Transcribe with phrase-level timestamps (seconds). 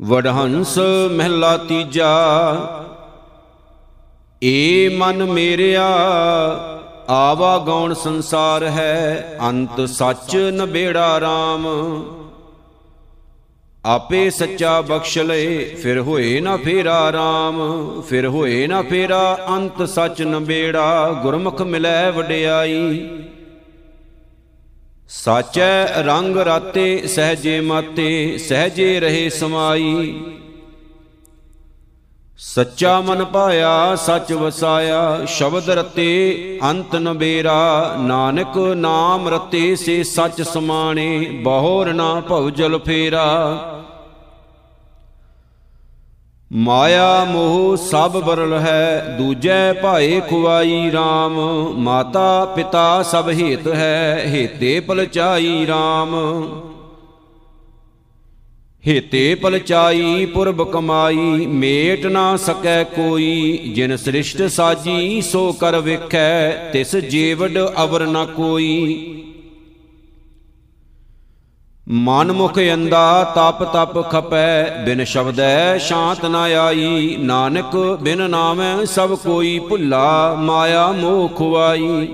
[0.00, 0.78] ਵਡਹੰਸ
[1.12, 2.10] ਮਹਿਲਾ ਤੀਜਾ,
[4.42, 5.86] ਏ ਮਨ ਮੇਰਿਆ,
[7.08, 11.66] ਆਵਾ ਗੌਣ ਸੰਸਾਰ ਹੈ, ਅੰਤ ਸੱਚ ਨਬੇੜਾ RAM
[13.84, 17.60] ਆਪੇ ਸੱਚਾ ਬਖਸ਼ ਲਏ, ਫਿਰ ਹੋਏ ਨਾ ਫੇਰਾ RAM
[18.02, 23.06] ਫਿਰ ਹੋਏ ਨਾ ਫੇਰਾ, ਅੰਤ ਸੱਚ ਨਬੇੜਾ, ਗੁਰਮੁਖ ਮਿਲੈ ਵਡਿਆਈ।
[25.12, 30.22] ਸਾਚੈ ਰੰਗ ਰਾਤੇ ਸਹਜੇ ਮਾਤੇ, ਸਹਜੇ ਰਹੇ ਸਮਾਈ।
[32.38, 41.40] ਸੱਚਾ ਮਨ ਪਾਇਆ, ਸੱਚ ਵਸਾਇਆ, ਸ਼ਬਦ ਰਤੇ ਅੰਤ ਨਬੇਰਾ ਨਾਨਕ ਨਾਮ ਰਤੇ ਸੇ ਸੱਚ ਸਮਾਣੇ,
[41.42, 43.79] ਬਹੁਰ ਨਾ ਭਉ ਜਲ ਫੇਰਾ।
[46.52, 51.36] ਮਾਇਆ ਮੋਹ ਸਭ ਬਰਲ ਹੈ, ਦੂਜੈ ਭਾਏ ਖੁਆਈ RAM
[51.76, 56.16] ਮਾਤਾ ਪਿਤਾ ਸਭ ਹੀਤ ਹੈ, ਹੇਤੇ ਪਲਚਾਈ RAM
[58.86, 66.96] ਹੇਤੇ ਪਲਚਾਈ, ਪੁਰਬ ਕਮਾਈ, ਮੇਟ ਨਾ ਸਕੈ ਕੋਈ। ਜਿਨ ਸ੍ਰਿਸ਼ਟ ਸਾਜੀ, ਸੋ ਕਰ ਵੇਖੈ, ਤਿਸ
[66.96, 67.50] ਜੀਵੜ
[67.84, 69.24] ਅਵਰ ਨ ਕੋਈ।
[71.90, 79.14] ਮਨ ਮੁਖ ਅੰਦਾ ਤਪ ਤਪ ਖਪੈ, ਬਿਨ ਸ਼ਬਦੈ ਸ਼ਾਂਤ ਨ ਆਈ। ਨਾਨਕ ਬਿਨ ਨਾਮੈ ਸਭ
[79.14, 82.08] ਕੋਈ ਭੁੱਲਾ, ਮਾਇਆ ਮੋਹ ਖੁਆਈ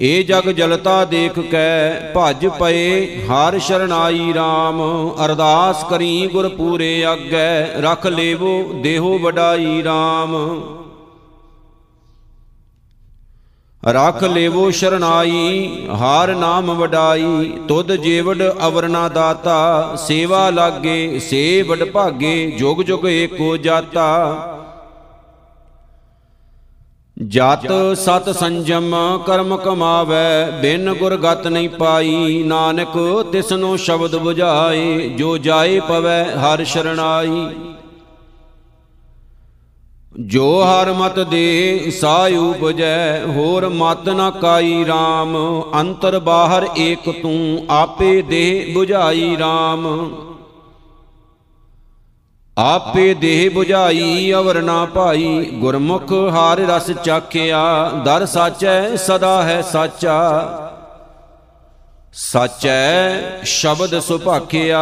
[0.00, 4.82] ਏ ਜਗ ਜਲਤਾ ਦੇਖ ਕੈ, ਭਜ ਪਏ, ਹਰ ਸ਼ਰਨਾਈ RAM
[5.24, 10.36] ਅਰਦਾਸ ਕਰੀ ਗੁਰ ਪੂਰੇ ਆਗੈ, ਰਖ ਲੇਵੋ ਦੇਹੋ ਵਡਾਈ RAM
[13.86, 22.50] ਰਖ ਲੇਵੋ ਸ਼ਰਨਾਈ, ਹਾਰ ਨਾਮ ਵਡਾਈ, ਤੁਧ ਜੀਵੜ ਅਵਰਨਾ ਦਾਤਾ, ਸੇਵਾ ਲਾਗੇ ਸੇ ਵਡ ਭਾਗੇ,
[22.50, 24.52] ਜੁਗ ਜੁਗ ਏਕੋ ਜਾਤਾ।
[27.16, 28.94] ਜਤ ਸਤ ਸੰਜਮ
[29.26, 32.98] ਕਰਮ ਕਮਾਵੇ, ਬਿਨ ਗੁਰ ਗਤ ਨਹੀਂ ਪਾਈ, ਨਾਨਕ
[33.32, 37.46] ਤਿਸਨੋ ਸ਼ਬਦ 부ਝਾਏ ਜੋ ਜਾਏ ਪਵੈ ਹਰ ਸ਼ਰਣਾਈ
[40.20, 45.36] ਜੋ ਹਰ ਮਤ ਦੇ ਸਾਇ ਉਪਜੈ, ਹੋਰ ਮਤ ਨ ਕਾਈ RAM
[45.80, 49.88] ਅੰਤਰ ਬਾਹਰ ਏਕ ਤੂੰ, ਆਪੇ ਦੇ 부ਝਾਈ RAM
[52.58, 60.18] ਆਪੇ ਦੇਹ 부ਝਾਈ ਅਵਰ ਨਾ ਭਾਈ। ਗੁਰਮੁਖ ਹਾਰ ਰਸ ਚਾਖਿਆ, ਦਰ ਸਾਚੈ, ਸਦਾ ਹੈ ਸਾਚਾ।
[62.12, 64.80] ਸਾਚੈ ਸ਼ਬਦ ਸੁਭਾਖਿਆ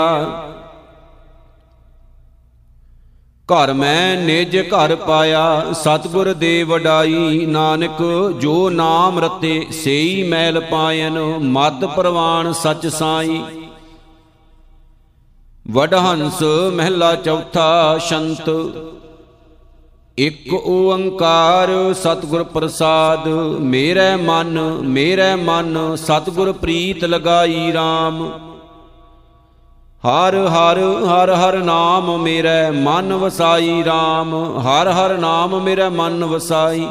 [3.49, 7.99] ਘਰ ਮੈਂ ਨਿਜ ਘਰ ਪਾਇਆ, ਸਤਗੁਰ ਦੇ ਵਡਾਈ। ਨਾਨਕ,
[8.41, 13.43] ਜੋ ਨਾਮ ਰਤੇ, ਸੇਈ ਮੈਲ ਪਾਇਨ ਮਤ ਪ੍ਰਵਾਨ ਸਚ ਸਾਈ।
[15.71, 18.51] ਵਡਹੰਸ ਮਹਿਲਾ ਚੌਥਾ ਸ਼ੰਤ।
[20.19, 23.29] ਇਕ ਓੰਕਾਰ ਸਤਿਗੁਰ ਪ੍ਰਸਾਦ,
[23.61, 28.25] ਮੇਰੇ ਮਨ ਮੇਰੇ ਮਨ ਸਤਿਗੁਰ ਪ੍ਰੀਤ ਲਗਾਈ RAM
[30.05, 34.33] ਹਰ ਹਰ ਹਰ ਹਰ ਨਾਮ ਮੇਰੇ ਮਨ ਵਸਾਈ RAM
[34.63, 36.87] ਹਰ ਹਰ ਨਾਮ ਮੇਰੇ ਮਨ ਵਸਾਈ।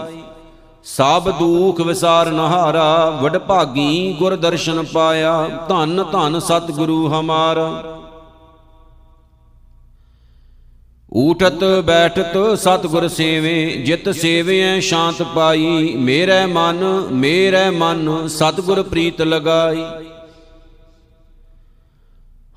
[0.86, 7.70] ਸਭ ਦੁਖ ਵਿਸਾਰ ਨਹਾਰਾ ਵਡ ਭਾਗੀ ਗੁਰ ਦਰਸ਼ਨ ਪਾਇਆ, ਧੰਨ ਧੰਨ ਸਤਿਗੁਰੂ ਹਮਾਰਾ।
[11.16, 19.84] ਊਠਤ ਬੈਠਤ ਸਤਿਗੁਰ ਸੇਵੇ, ਜਿਤ ਸੇਵਿਐ ਸ਼ਾਂਤ ਪਾਈ। ਮੇਰੇ ਮਨ ਮੇਰੇ ਮਨ ਸਤਿਗੁਰ ਪ੍ਰੀਤ ਲਗਾਈ।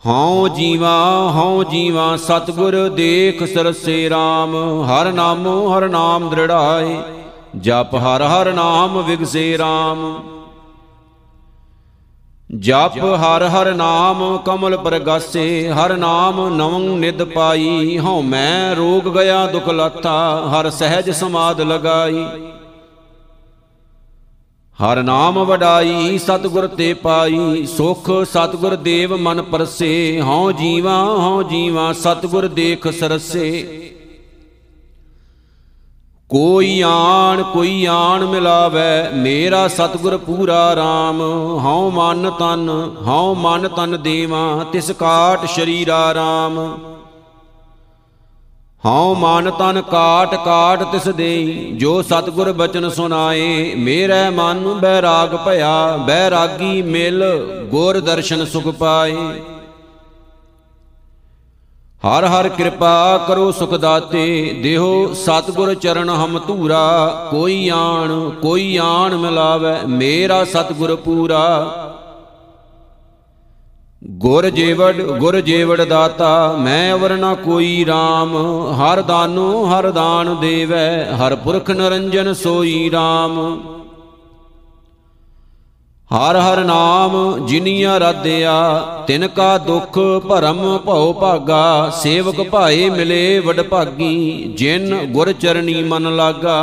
[0.07, 0.97] ਹਉ ਜੀਵਾ
[1.35, 4.55] ਹਉ ਜੀਵਾ, ਸਤਿਗੁਰ ਦੇਖ ਸਰਸੇ RAM
[4.87, 6.97] ਹਰ ਨਾਮੋ, ਹਰ ਨਾਮ ਦ੍ਰਿੜਾਏ,
[7.57, 10.15] ਜਪ ਹਰ ਹਰ ਨਾਮ ਵਿਗਸੇ RAM
[12.57, 19.47] ਜਪ ਹਰ ਹਰ ਨਾਮ ਕਮਲ ਪ੍ਰਗਾਸੇ, ਹਰ ਨਾਮ ਨਵੰ ਨਿਦ ਪਾਈ। ਹਉ ਮੈਂ ਰੋਗ ਗਿਆ
[19.47, 22.27] ਦੁਖ ਲਾਥਾ, ਹਰ ਸਹਿਜ ਸਮਾਦ ਲਗਾਈ।
[24.83, 31.93] ਹਰ ਨਾਮ ਵਡਾਈ, ਸਤਗੁਰ ਤੇ ਪਾਈ, ਸੁਖ ਸਤਗੁਰ ਦੇਵ ਮਨ ਪਰਸੇ, ਹਉ ਜੀਵਾ ਹਉ ਜੀਵਾ,
[31.93, 33.73] ਸਤਗੁਰ ਦੇਖ ਸਰਸੇ।
[36.29, 41.21] ਕੋਈ ਆਣ ਕੋਈ ਆਣ ਮਿਲਾਵੇ, ਮੇਰਾ ਸਤਗੁਰ ਪੂਰਾ RAM
[41.59, 42.69] ਹਉ ਮਨ ਤਨ,
[43.07, 46.61] ਹਉ ਮਨ ਤਨ ਦੇਵਾ, ਤਿਸ ਕਾਟ ਸ਼ਰੀਰਾ RAM
[48.87, 55.97] ਹਉ ਮਨ ਤਨ ਕਾਟ ਕਾਟ ਤਿਸ ਦੇਈ, ਜੋ ਸਤਗੁਰ ਬਚਨ ਸੁਨਾਏ ਮੇਰੇ ਮਨ ਬੈਰਾਗ ਭਇਆ,
[56.07, 57.25] ਬੈਰਾਗੀ ਮਿਲ,
[57.71, 59.17] ਗੁਰ ਦਰਸ਼ਨ ਸੁਖ ਪਾਏ।
[62.03, 69.17] ਹਰ ਹਰ ਕਿਰਪਾ ਕਰੋ ਸੁਖ ਦਾਤੇ, ਦੇਹੋ ਸਤਗੁਰ ਚਰਨ ਹਮ ਧੂਰਾ, ਕੋਈ ਆਣ ਕੋਈ ਆਣ
[69.17, 71.43] ਮਿਲਾਵੇ, ਮੇਰਾ ਸਤਗੁਰ ਪੂਰਾ।
[74.03, 78.35] ਗੁਰ ਜੀਵੜ ਗੁਰ ਜੀਵੜ ਦਾਤਾ, ਮੈਂ ਅਵਰ ਨਾ ਕੋਈ RAM
[78.79, 83.41] ਹਰ ਦਾਨੋ, ਹਰ ਦਾਨ ਦੇਵੈ, ਹਰ ਪੁਰਖ ਨਰੰਜਨ ਸੋਈ RAM
[86.11, 88.53] ਹਰ ਹਰ ਨਾਮ ਜਿਨੀ ਆਰਾਧਿਆ
[89.07, 89.99] ਤਿਨ ਕਾ ਦੁਖ
[90.29, 96.63] ਭਰਮ ਭਉ ਭਾਗਾ, ਸੇਵਕ ਭਾਏ ਮਿਲੇ ਵਡ ਭਾਗੀ ਜਿਨ ਗੁਰ ਚਰਣੀ ਮਨ ਲਾਗਾ।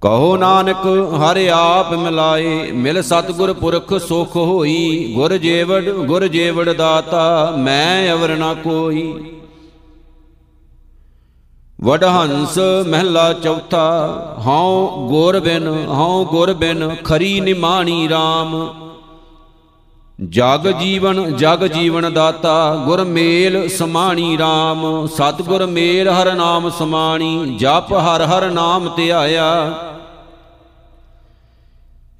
[0.00, 7.54] ਕਹੋ ਨਾਨਕ, ਹਰਿ ਆਪ ਮਿਲਾਏ, ਮਿਲ ਸਤਗੁਰ ਪੁਰਖ ਸੁਖ ਹੋਈ। ਗੁਰ ਜੀਵੜ ਗੁਰ ਜੀਵੜ ਦਾਤਾ,
[7.58, 9.24] ਮੈਂ ਅਵਰ ਨਾ ਕੋਈ।
[11.80, 12.58] ਵਡਹੰਸ
[12.88, 13.86] ਮਹਿਲਾ ਚੌਥਾ,
[14.46, 18.85] ਹਉ ਗੁਰ ਬਿਨ, ਹਉ ਗੁਰ ਬਿਨ ਖਰੀ ਨਿਮਾਣੀ RAM
[20.18, 27.92] ਜਗ ਜੀਵਨ ਜਗ ਜੀਵਨ ਦਾਤਾ ਗੁਰ ਮੇਲ ਸਮਾਣੀ RAM ਸਤਗੁਰ ਮੇਲ ਹਰ ਨਾਮ ਸਮਾਣੀ, ਜਪ
[27.92, 29.74] ਹਰ ਹਰ ਨਾਮ ਧਿਆਇਆ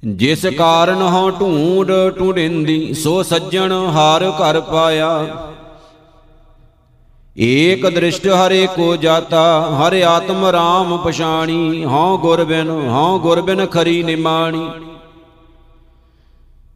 [0.05, 5.27] ਜਿਸ ਕਾਰਨ ਹਉ ਢੂੰਡ ਢੂੰਡਿੰਦੀ, ਸੋ ਸੱਜਣ ਹਾਰ ਘਰ ਪਾਇਆ।
[7.39, 13.65] ਏਕ ਦ੍ਰਿਸ਼ਟ ਹਰੇ ਕੋ ਜਾਤਾ, ਹਰਿ ਆਤਮ ਰਾਮ ਪਛਾਣੀ। ਹਉ ਗੁਰ ਬਿਨ ਹਉ ਗੁਰ ਬਿਨ
[13.65, 14.69] ਖਰੀ ਨਿਮਾਣੀ।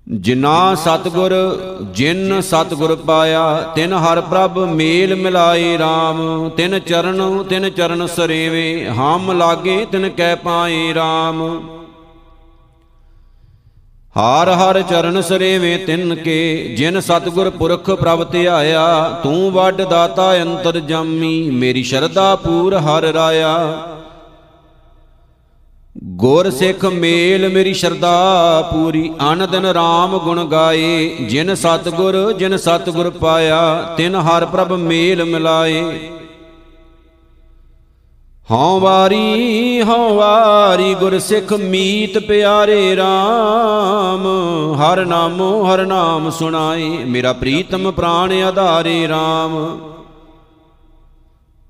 [0.08, 1.34] ਜਿਨਾ ਸਤਗੁਰ,
[1.92, 3.44] ਜਿਨ ਸਤਗੁਰ ਪਾਇਆ,
[3.76, 10.34] ਤਿਨ ਹਰ ਪ੍ਰਭ ਮੇਲ ਮਿਲਾਏ RAM ਤਿਨ ਚਰਨ ਤਿਨ ਚਰਨ ਸਰੇਵੇ, ਹਮ ਲਾਗੇ ਤਿਨ ਕੈ
[10.36, 11.44] ਪਾਏ RAM
[14.16, 20.80] ਹਾਰ ਹਰ ਚਰਨ ਸਰੇਵੇਂ ਤਿੰਨ ਕੇ, ਜਿਨ ਸਤਗੁਰ ਪੁਰਖ ਪ੍ਰਭ ਧਿਆਇਆ, ਤੂੰ ਵੱਡ ਦਾਤਾ ਅੰਤਰ
[20.80, 23.58] ਜਾਮੀ, ਮੇਰੀ ਸ਼ਰਧਾ ਪੂਰ ਹਰ ਰਾਇਆ।
[25.98, 33.10] ਗੁਰ ਸਿੱਖ ਮੇਲ ਮੇਰੀ ਸ਼ਰਧਾ ਪੂਰੀ। ਅਨ ਦਿਨ RAM ਗੁਣ ਗਾਏ। ਜਿਨ ਸਤਗੁਰ ਜਿਨ ਸਤਗੁਰ
[33.10, 36.00] ਪਾਇਆ, ਤਿਨ ਹਰ ਪ੍ਰਭ ਮੇਲ ਮਿਲਾਏ।
[38.52, 44.26] ਹਉ ਵਾਰੀ ਹਉ ਵਾਰੀ ਗੁਰ ਸਿੱਖ ਮੀਤ ਪਿਆਰੇ RAM
[44.76, 49.78] ਹਰ ਨਾਮੋ ਹਰ ਨਾਮ ਸੁਣਾਏ। ਮੇਰਾ ਪ੍ਰੀਤਮ ਪ੍ਰਾਣ ਆਧਾਰੇ RAM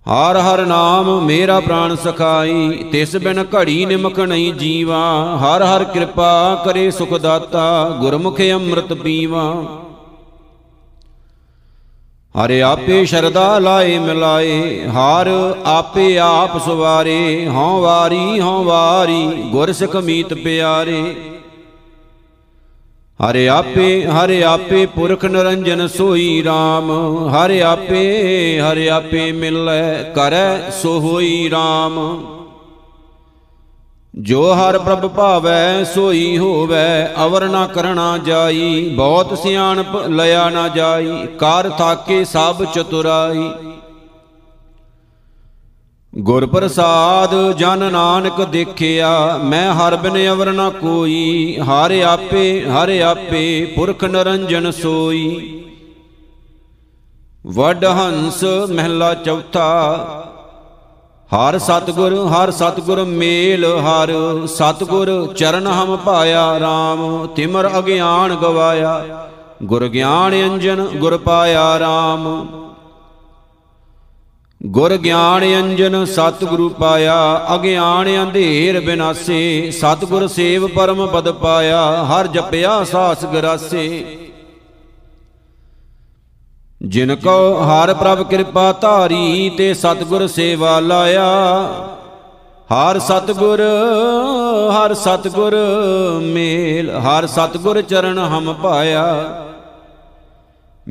[0.10, 5.00] ਹਰ ਹਰ ਨਾਮ ਮੇਰਾ ਪ੍ਰਾਣ ਸਖਾਈ, ਤਿਸ ਬਿਨ ਘੜੀ ਨਿਮਕ ਨਹੀਂ ਜੀਵਾ।
[5.38, 9.54] ਹਰ ਹਰ ਕਿਰਪਾ ਕਰੇ ਸੁਖ ਦਾਤਾ ਗੁਰਮੁਖ ਅੰਮ੍ਰਿਤ ਪੀਵਾ।
[12.36, 19.96] ਹਰਿ ਆਪੇ ਸ਼ਰਦਾ ਲਾਏ ਮਿਲਾਏ, ਹਰ ਆਪੇ ਆਪ ਸਵਾਰੇ। ਹਉ ਵਾਰੀ ਹਉ ਵਾਰੀ, ਗੁਰ ਸਿਖ
[19.96, 21.16] ਮੀਤ ਪਿਆਰੇ।
[23.30, 26.92] ਹਰਿ ਆਪੇ ਹਰਿ ਆਪੇ ਪੁਰਖ ਨਰੰਜਨ ਸੋਈ RAM
[27.30, 32.00] ਹਰਿ ਆਪੇ ਹਰਿ ਆਪੇ ਮਿਲੈ, ਕਰੈ ਸੋ ਹੋਈ RAM
[34.16, 41.28] ਜੋ ਹਰ ਪ੍ਰਭ ਭਾਵੈ, ਸੋਈ ਹੋਵੈ, ਅਵਰ ਨਾ ਕਰਣਾ ਜਾਈ। ਬਹੁਤ ਸਿਆਣਪ, ਲਿਆ ਨਾ ਜਾਈ।
[41.40, 43.50] ਕਰ ਥਾਕੇ ਸਭ ਚਤੁਰਾਈ।
[46.14, 53.74] ਗੁਰ ਪ੍ਰਸਾਦ ਜਨ ਨਾਨਕ ਦੇਖਿਆ, ਮੈਂ ਹਰ ਬਿਨ ਅਵਰ ਨਾ ਕੋਈ, ਹਰ ਆਪੇ ਹਰ ਆਪੇ
[53.76, 55.64] ਪੁਰਖ ਨਰੰਜਨ ਸੋਈ।
[57.48, 59.70] ਵੱਡ ਹੰਸ ਮਹਿਲਾ ਚੌਥਾ,
[61.30, 64.12] ਹਰ ਸਤਗੁਰ ਹਰ ਸਤਗੁਰ ਮੇਲ, ਹਰ
[64.48, 69.28] ਸਤਗੁਰ ਚਰਨ ਹਮ ਪਾਇਆ RAM ਤਿਮਰ ਅਗਿਆਨ ਗਵਾਇਆ,
[69.64, 72.28] ਗੁਰ ਗਿਆਨ ਅੰਜਨ ਗੁਰ ਪਾਇਆ RAM
[74.68, 82.84] ਗੁਰ ਗਿਆਨ ਅੰਜਨ ਸਤਿਗੁਰੂ ਪਾਇਆ, ਅਗਿਆਨ ਅੰਧੇਰ ਬਿਨਾਸੇ, ਸਤਿਗੁਰ ਸੇਵ ਪਰਮ ਪਦ ਪਾਇਆ, ਹਰ ਜਪਿਆ
[82.84, 84.06] ਸਾਸ ਗਰਾਸੇ।
[86.82, 91.26] ਜਿਨ ਕੋ ਹਰ ਪ੍ਰਭ ਕਿਰਪਾ ਧਾਰੀ, ਤੇ ਸਤਿਗੁਰ ਸੇਵਾ ਲਾਇਆ।
[92.74, 93.62] ਹਰ ਸਤਿਗੁਰ
[94.72, 95.56] ਹਰ ਸਤਿਗੁਰ
[96.24, 99.06] ਮੇਲ, ਹਰ ਸਤਿਗੁਰ ਚਰਨ ਹਮ ਪਾਇਆ।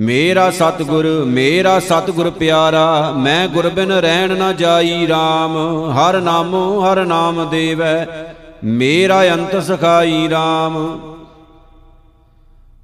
[0.00, 5.56] ਮੇਰਾ ਸਤਿਗੁਰ ਮੇਰਾ ਸਤਿਗੁਰ ਪਿਆਰਾ, ਮੈਂ ਗੁਰ ਬਿਨ ਰਹਿਣ ਨਾ ਜਾਈ RAM
[5.92, 8.06] ਹਰ ਨਾਮੋ, ਹਰ ਨਾਮ ਦੇਵੈ,
[8.64, 10.78] ਮੇਰਾ ਅੰਤ ਸਖਾਈ RAM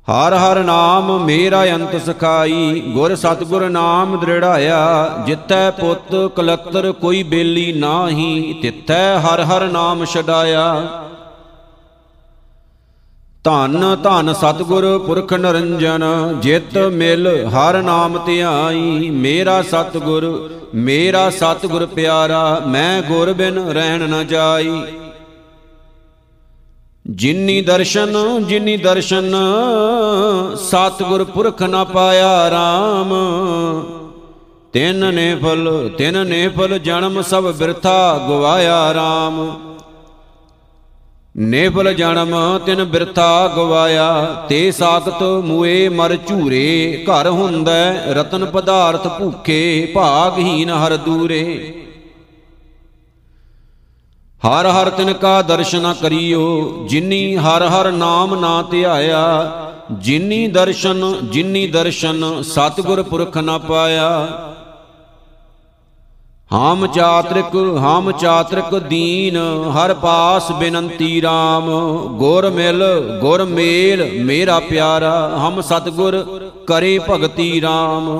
[0.08, 7.72] ਹਰ ਹਰ ਨਾਮ, ਮੇਰਾ ਅੰਤ ਸਖਾਈ, ਗੁਰ ਸਤਗੁਰ ਨਾਮ ਦ੍ਰਿੜਾਇਆ ਜਿੱਤੈ ਪੁੱਤ ਕਲਤਰ ਕੋਈ ਬੇਲੀ
[7.72, 10.66] ਨਾਹੀ, ਤਿੱਥੈ ਹਰ ਹਰ ਨਾਮ ਛਡਾਇਆ।
[13.46, 16.02] ਧੰਨ ਧੰਨ ਸਤਗੁਰ ਪੁਰਖ ਨਰੰਜਨ,
[16.42, 20.24] ਜਿਤ ਮਿਲ ਹਰ ਨਾਮ ਧਿਆਈ। ਮੇਰਾ ਸਤਗੁਰ
[20.74, 24.80] ਮੇਰਾ ਸਤਗੁਰ ਪਿਆਰਾ, ਮੈਂ ਗੁਰ ਬਿਨ ਰਹਿਣ ਨ ਜਾਈ।
[27.06, 29.36] ਜਿਨੀ ਦਰਸ਼ਨ ਜਿਨੀ ਦਰਸ਼ਨ,
[30.62, 33.14] ਸਤਗੁਰ ਪੁਰਖ ਨ ਪਾਇਆ RAM
[34.74, 39.40] ਤਿੰਨ ਨੇ ਫਲ, ਤਿੰਨ ਨੇ ਫਲ, ਜਨਮ ਸਭ ਬਿਰਥਾ, ਗਵਾਇਆ RAM
[41.36, 42.34] ਨੇਫਲ ਜਨਮ
[42.66, 47.72] ਤਿਨ ਬਿਰਥਾ ਗਵਾਇਆ, ਤੇ ਸਾਖਤ ਮੂਏ ਮਰ ਝੂਰੇ, ਘਰ ਹੁੰਦਾ
[48.12, 51.42] ਰਤਨ ਪਦਾਰਥ ਭੂਖੇ, ਭਾਗਹੀਨ ਹਰ ਦੂਰੇ।
[54.42, 59.52] ਹਰ ਹਰ ਤਿਨ ਕਾ ਦਰਸ਼ਨ ਕਰਿਓ, ਜਿਨੀ ਹਰ ਹਰ ਨਾਮ ਨਾ ਧਿਆਇਆ,
[59.92, 64.08] ਜਿਨੀ ਦਰਸ਼ਨ ਜਿਨੀ ਦਰਸ਼ਨ ਸਤਿਗੁਰ ਪੁਰਖ ਨਾ ਪਾਇਆ।
[66.50, 69.36] ਹਾਮ ਚਾਤ੍ਰਿਕ ਹਾਮ ਚਾਤ੍ਰਿਕ ਦੀਨ,
[69.76, 71.70] ਹਰ ਪਾਸ ਬੇਨੰਤੀ RAM
[72.18, 72.82] ਗੁਰ ਮਿਲ,
[73.20, 76.24] ਗੁਰ ਮੇਲ, ਮੇਰਾ ਪਿਆਰਾ, ਹਮ ਸਤਗੁਰ
[76.66, 78.10] ਕਰੇ ਭਗਤੀ RAM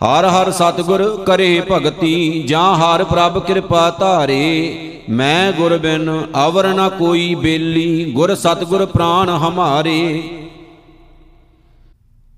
[0.00, 6.10] ਹਰ ਹਰ ਸਤਗੁਰ ਕਰੇ ਭਗਤੀ, ਜਾਂ ਹਰ ਪ੍ਰਭ ਕਿਰਪਾ ਧਾਰੇ। ਮੈਂ ਗੁਰ ਬਿਨ
[6.46, 10.30] ਅਵਰ ਨ ਕੋਈ ਬੇਲੀ, ਗੁਰ ਸਤਗੁਰ ਪ੍ਰਾਨ ਹਮਾਰੇ।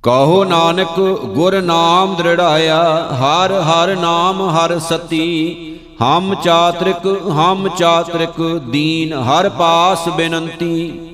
[0.05, 0.99] ਕਹੋ ਨਾਨਕ
[1.35, 2.79] ਗੁਰ ਨਾਮ ਦ੍ਰਿੜਾਇਆ,
[3.13, 8.41] ਹਰ ਹਰ ਨਾਮ ਹਰ ਸਤੀ। ਹਮ ਚਾਤ੍ਰਿਕ ਹਮ ਚਾਤ੍ਰਿਕ,
[8.71, 11.09] ਦੀਨ ਹਰ ਪਾਸ ਬੇਨੰਤੀ।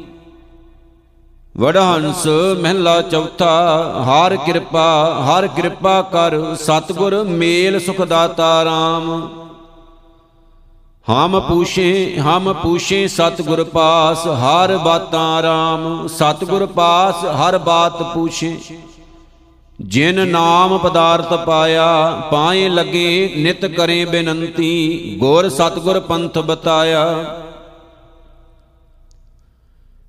[1.54, 2.26] ਵਡਹੰਸ
[2.60, 3.52] ਮਹਿਲਾ ਚੌਥਾ,
[4.04, 4.86] ਹਰ ਕਿਰਪਾ
[5.26, 9.10] ਹਰ ਕਿਰਪਾ ਕਰ ਸਤਗੁਰ ਮੇਲ ਸੁਖ ਦਾਤਾ RAM
[11.10, 18.56] ਹਮ ਪੂਛੇ ਹਮ ਪੂਛੇ ਸਤਗੁਰ ਪਾਸ, ਹਰ ਬਾਤਾਂ RAM ਸਤਗੁਰ ਪਾਸ, ਹਰ ਬਾਤ ਪੂਛੇ।
[19.80, 21.86] ਜਿਨ ਨਾਮ ਪਦਾਰਥ ਪਾਇਆ,
[22.30, 27.04] ਪਾਏ ਲਗੇ, ਨਿਤ ਕਰੇ ਬੇਨੰਤੀ, ਗੁਰ ਸਤਗੁਰ ਪੰਥ ਬਤਾਇਆ।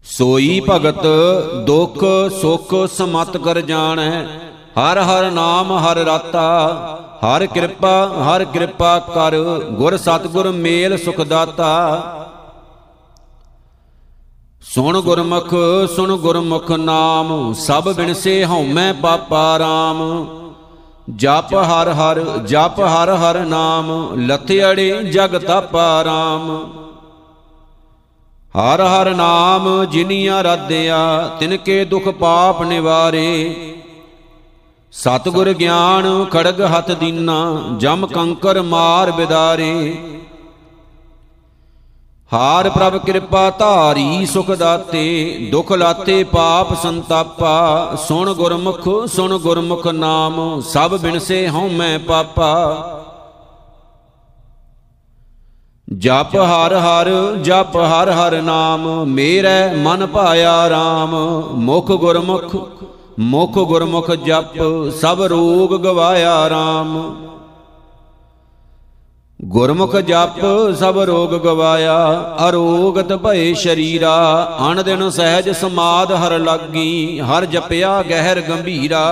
[0.06, 1.06] ਸੋਈ ਭਗਤ,
[1.66, 2.04] ਦੁਖ
[2.42, 4.24] ਸੁਖ ਸਮਤ ਕਰ ਜਾਣੈ,
[4.80, 6.46] ਹਰ ਹਰ ਨਾਮ ਹਰ ਰਾਤਾ
[7.24, 7.92] ਹਰ ਕਿਰਪਾ
[8.24, 9.36] ਹਰ ਕਿਰਪਾ ਕਰ,
[9.72, 11.72] ਗੁਰ ਸਤਗੁਰ ਮੇਲ ਸੁਖ ਦਾਤਾ।
[14.64, 15.54] ਸੁਣ ਗੁਰਮੁਖ
[15.96, 20.02] ਸੁਣ ਗੁਰਮੁਖ ਨਾਮ, ਸਭ ਬਿਨਸੇ ਹਉਮੈ ਪਾਪਾ RAM
[21.16, 26.52] ਜਪ ਹਰ ਹਰ, ਜਪ ਹਰ ਹਰ ਨਾਮ ਲਥਿਆੜੇ ਜਗ ਤਾਪਾ RAM
[28.56, 31.00] ਹਰ ਹਰ ਨਾਮ ਜਿਨੀਆਂ ਰਾਧਿਆ
[31.40, 33.76] ਤਿਨ ਕੇ ਦੁਖ ਪਾਪ ਨਿਵਾਰੇ।
[34.92, 39.98] ਸਤਗੁਰ ਗਿਆਨ ਖੜਗ ਹੱਥ ਦੀਨਾ, ਜਮ ਕੰਕਰ ਮਾਰ ਬਿਦਾਰੇ।
[42.34, 50.62] ਹਾਰ ਪ੍ਰਭ ਕਿਰਪਾ ਧਾਰੀ ਸੁਖ ਦਾਤੇ, ਦੁਖ ਲਾਤੇ ਪਾਪ ਸੰਤਾਪਾ। ਸੁਣ ਗੁਰਮੁਖ ਸੁਣ ਗੁਰਮੁਖ ਨਾਮ,
[50.62, 52.52] ਸਭ ਬਿਨਸੇ ਹਉ ਮੈਂ ਪਾਪਾ।
[55.98, 61.16] ਜਪ ਹਰ ਹਰ, ਜਪ ਹਰ ਹਰ ਨਾਮ, ਮੇਰੇ ਮਨ ਭਾਇਆ RAM
[61.56, 62.56] ਮੁਖ ਗੁਰਮੁਖ
[63.20, 64.54] ਮੁਖ ਗੁਰਮੁਖ ਜਪ,
[65.02, 67.16] ਸਭ ਰੋਗ ਗਵਾਇਆ RAM
[69.46, 70.40] ਗੁਰਮੁਖ ਜਪ,
[70.80, 71.98] ਸਭ ਰੋਗ ਗਵਾਇਆ,
[72.50, 74.14] ਅਰੋਗਤ ਭਏ ਸ਼ਰੀਰਾ।
[74.70, 79.04] ਅਣ ਦਿਨ ਸਹਿਜ ਸਮਾਦ ਹਰ ਲਾਗੀ, ਹਰ ਜਪਿਆ ਗਹਿਰ ਗੰਭੀਰਾ।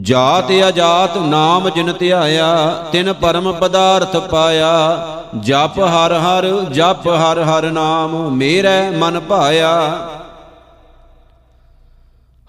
[0.00, 5.06] ਜਾਤ ਅਜਾਤ ਨਾਮ ਜਿਨ ਧਿਆਇਆ, ਤਿਨ ਪਰਮ ਪਦਾਰਥ ਪਾਇਆ।
[5.40, 9.98] ਜਪ ਹਰ ਹਰ, ਜਪ ਹਰ ਹਰ ਨਾਮ, ਮੇਰੇ ਮਨ ਭਾਇਆ।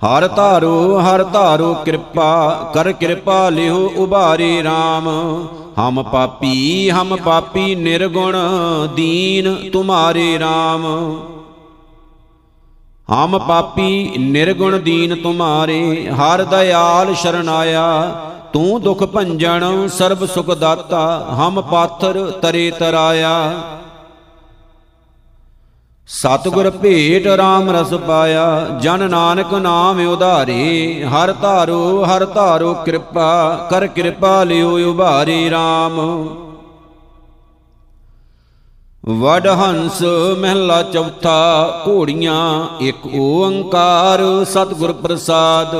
[0.01, 5.09] ਹਰ ਧਾਰੋ ਹਰ ਧਾਰੋ ਕਿਰਪਾ, ਕਰ ਕਿਰਪਾ ਲਿਓ ਉਬਾਰੇ RAM
[5.79, 8.37] ਹਮ ਪਾਪੀ ਹਮ ਪਾਪੀ ਨਿਰਗੁਣ,
[8.95, 10.85] ਦੀਨ ਤੁਮਾਰੇ RAM
[13.09, 17.85] ਹਮ ਪਾਪੀ, ਨਿਰਗੁਣ, ਦੀਨ ਤੁਮਾਰੇ, ਹਰ ਦਇਆਲ ਸ਼ਰਨਾਇਆ।
[18.53, 23.53] ਤੂੰ ਦੁਖ ਭੰਜਨ ਸਰਬ ਸੁਖ ਦਾਤਾ, ਹਮ ਪਾਥਰ ਤਰੇ ਤਰਾਇਆ।
[26.09, 33.87] ਸਤਿਗੁਰ ਭੇਟ RAM ਰਸ ਪਾਇਆ, ਜਨ ਨਾਨਕ ਨਾਮ ਉਧਾਰੇ, ਹਰ ਧਾਰੋ ਹਰ ਧਾਰੋ ਕਿਰਪਾ, ਕਰ
[33.87, 35.99] ਕਿਰਪਾ ਲਿਓ ਉਭਾਰੇ RAM
[39.09, 40.01] ਵਡ ਹੰਸ
[40.39, 45.75] ਮਹਿਲਾ ਚੌਥਾ, ਘੋੜੀਆਂ ਇੱਕ ਓੰਕਾਰ, ਸਤਿਗੁਰ ਪ੍ਰਸਾਦ।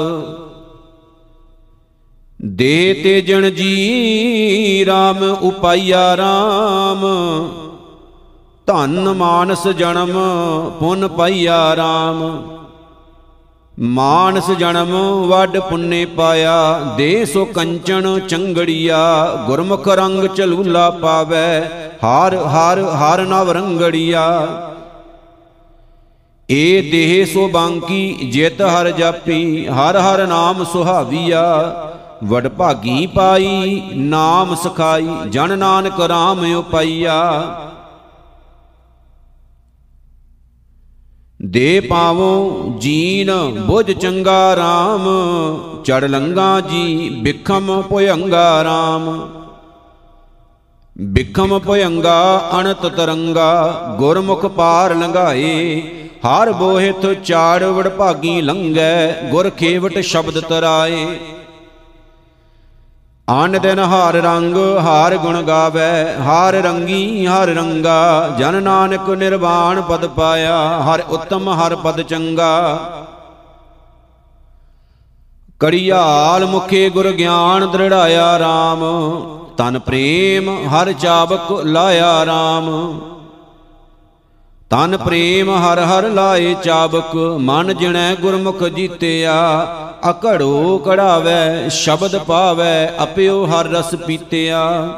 [2.46, 7.06] ਦੇ ਤੇ ਜਣ ਜੀ RAM ਉਪਾਈਆ RAM
[8.70, 10.12] ਧਨ ਮਾਨਸ ਜਨਮ
[10.80, 12.18] ਪੁੰਨ ਪਾਈਆ RAM
[13.80, 14.92] ਮਾਨਸ ਜਨਮ
[15.28, 18.98] ਵੱਡ ਪੁੰਨੇ ਪਾਇਆ, ਦੇ ਸੋ ਕੰਚਨ ਚੰਗੜੀਆ,
[19.48, 21.62] ਗੁਰਮੁਖ ਰੰਗ ਚਲੂਲਾ ਪਾਵੇ,
[22.04, 24.48] ਹਾਰ ਹਾਰ ਹਾਰ ਨਵ ਰੰਗੜੀਆ।
[26.52, 31.44] ਏ ਦੇਹ ਸੋ ਬਾਂਕੀ, ਜਿਤ ਹਰ ਜਾਪੀ, ਹਰ ਹਰ ਨਾਮ ਸੁਹਾਵੀਆ।
[32.24, 37.20] ਵਡ ਭਾਗੀ ਪਾਈ, ਨਾਮ ਸਖਾਈ, ਜਨ ਨਾਨਕ RAM ਉਪਾਈਆ।
[41.42, 43.32] ਦੇ ਪਾਵੋ ਜੀਨ
[43.68, 45.06] ਬੁਝ ਚੰਗਾ RAM
[45.84, 49.10] ਚੜ ਲੰਗਾ ਜੀ ਬਿਖਮ ਭੁਯੰਗਾ RAM
[51.02, 55.82] ਬਿਖਮ ਭੁਯੰਗਾ ਅਨੰਤ ਤਰੰਗਾ, ਗੁਰਮੁਖ ਪਾਰ ਲੰਘਾਏ,
[56.26, 61.06] ਹਰ ਬੋਹਿਤ ਚਾੜ ਵੜ ਭਾਗੀ ਲੰਘੈ, ਗੁਰ ਖੇਵਟ ਸ਼ਬਦ ਤਰਾਏ।
[63.30, 70.06] ਆਨ ਦਿਨ ਹਰ ਰੰਗ, ਹਾਰ ਗੁਣ ਗਾਵੇ, ਹਾਰ ਰੰਗੀ, ਹਰ ਰੰਗਾ। ਜਨ ਨਾਨਕ ਨਿਰਵਾਣ ਪਦ
[70.08, 72.80] ਪਾਇਆ, ਹਰ ਉੱਤਮ, ਹਰ ਪਦ ਚੰਗਾ।
[75.60, 78.84] ਕੜੀਆਲ ਮੁਖੇ ਗੁਰ ਗਿਆਨ ਦ੍ਰਿੜਾਇਆ RAM
[79.58, 82.70] ਤਨ ਪ੍ਰੇਮ ਹਰ ਚਾਬਕ ਲਾਇਆ RAM
[84.70, 89.36] ਤਨ ਪ੍ਰੇਮ ਹਰ ਹਰ ਲਾਏ ਚਾਬਕ ਮਨ ਜਿਣੈ ਗੁਰਮੁਖ ਜੀਤਿਆ।
[90.10, 94.90] ਅਕੜੋ ਕੜਾਵੇ, ਸ਼ਬਦ ਪਾਵੇ, ਅਪਿਓ ਹਰ ਰਸ ਪੀਤਿਆ।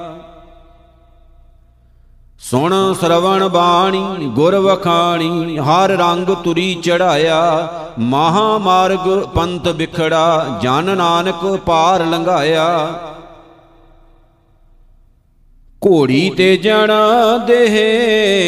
[2.40, 7.68] ਸੁਣ ਸਰਵਣ ਬਾਣੀ, ਗੁਰ ਵਖਾਣੀ, ਹਰ ਰੰਗ ਤੁਰੀ ਚੜਾਇਆ।
[8.00, 12.94] ਮਹਾ ਮਾਰਗ ਪੰਥ ਵਿਖੜਾ ਜਨ ਨਾਨਕ ਪਾਰ ਲੰਘਾਇਆ।
[15.88, 16.92] ਘੋੜੀ ਤੇ ਜਣ
[17.48, 17.76] ਦੇਹ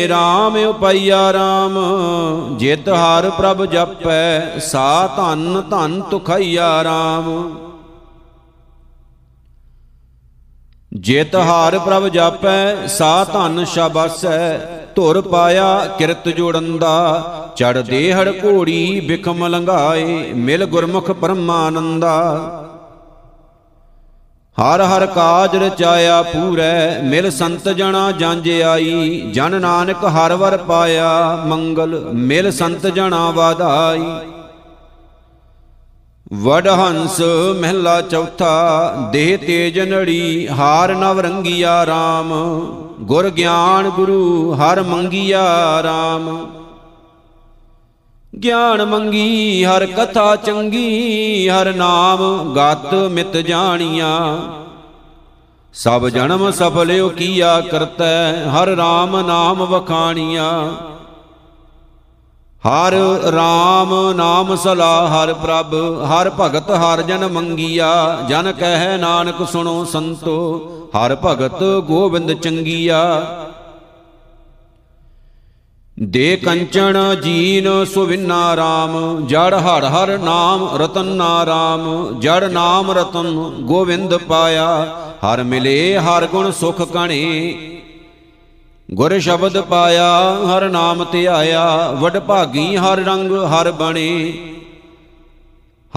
[0.09, 1.77] RAM ਉਪਈਆ RAM
[2.57, 7.49] ਜਿਤ ਹਰ ਪ੍ਰਭ ਜਪੈ, ਸਾ ਧਨ ਧਨ ਤੁਖਈਆ RAM
[10.93, 14.57] ਜਿਤ ਹਾਰ ਪ੍ਰਭ ਜਾਪੈ, ਸਾ ਧਨ ਸ਼ਾਬਾਸੈ,
[14.95, 16.93] ਧੁਰ ਪਾਇਆ ਕਿਰਤ ਜੋੜੰਦਾ।
[17.55, 22.19] ਚੜ ਦੇਹੜ ਘੋੜੀ ਬਿਖਮ ਲੰਘਾਏ, ਮਿਲ ਗੁਰਮੁਖ ਪਰਮਾਨੰਦਾ।
[24.57, 31.35] ਹਰ ਹਰ ਕਾਜ ਰਚਾਇਆ ਪੂਰੈ, ਮਿਲ ਸੰਤ ਜਣਾ ਜਾਂਜ ਆਈ, ਜਨ ਨਾਨਕ ਹਰ ਵਰ ਪਾਇਆ,
[31.45, 34.05] ਮੰਗਲ ਮਿਲ ਸੰਤ ਜਣਾ ਵਾਧਾਈ।
[36.33, 37.19] ਵਡ ਹੰਸ
[37.59, 42.33] ਮਹਿਲਾ ਚੌਥਾ, ਦੇਹ ਤੇਜ ਨੜੀ, ਹਾਰ ਨਵ ਰੰਗੀਆ RAM
[43.03, 45.43] ਗੁਰ ਗਿਆਨ ਗੁਰੂ ਹਰ ਮੰਗੀਆ
[45.85, 46.29] RAM
[48.39, 54.37] ਗਿਆਨ ਮੰਗੀ, ਹਰ ਕਥਾ ਚੰਗੀ, ਹਰ ਨਾਮ ਗਤ ਮਿਤ ਜਾਣੀਆਂ।
[55.73, 60.71] ਸਭ ਜਨਮ ਸਫਲਿਓ ਕੀਆ ਕਰਤੈ, ਹਰ RAM ਨਾਮ ਵਖਾਣੀਆਂ।
[62.67, 62.93] ਹਰ
[63.27, 65.75] RAM ਨਾਮ ਸਲਾ ਹਰ ਪ੍ਰਭ,
[66.05, 70.61] ਹਰ ਭਗਤ ਹਰ ਜਨ ਮੰਗੀਆ। ਜਨ ਕਹਿ ਨਾਨਕ ਸੁਣੋ ਸੰਤੋ,
[70.97, 73.25] ਹਰ ਭਗਤ ਗੋਬਿੰਦ ਚੰਗੀਆ।
[76.03, 84.17] ਦੇ ਕੰਚਨ ਜੀਨ ਸੁਵਿਨਾ RAM ਜੜ ਹਰ ਹਰ ਨਾਮ ਰਤਨ ਨਾਮ ਜੜ ਨਾਮ ਰਤਨ ਗੋਵਿੰਦ
[84.17, 87.53] ਪਾਇਆ, ਹਰ ਮਿਲੇ ਹਰ ਗੁਣ ਸੁਖ ਕਣੇ।
[88.93, 94.33] ਗੁਰ ਸ਼ਬਦ ਪਾਇਆ, ਹਰ ਨਾਮ ਧਿਆਇਆ, ਵਡ ਭਾਗੀ ਹਰ ਰੰਗ ਹਰ ਬਣੇ।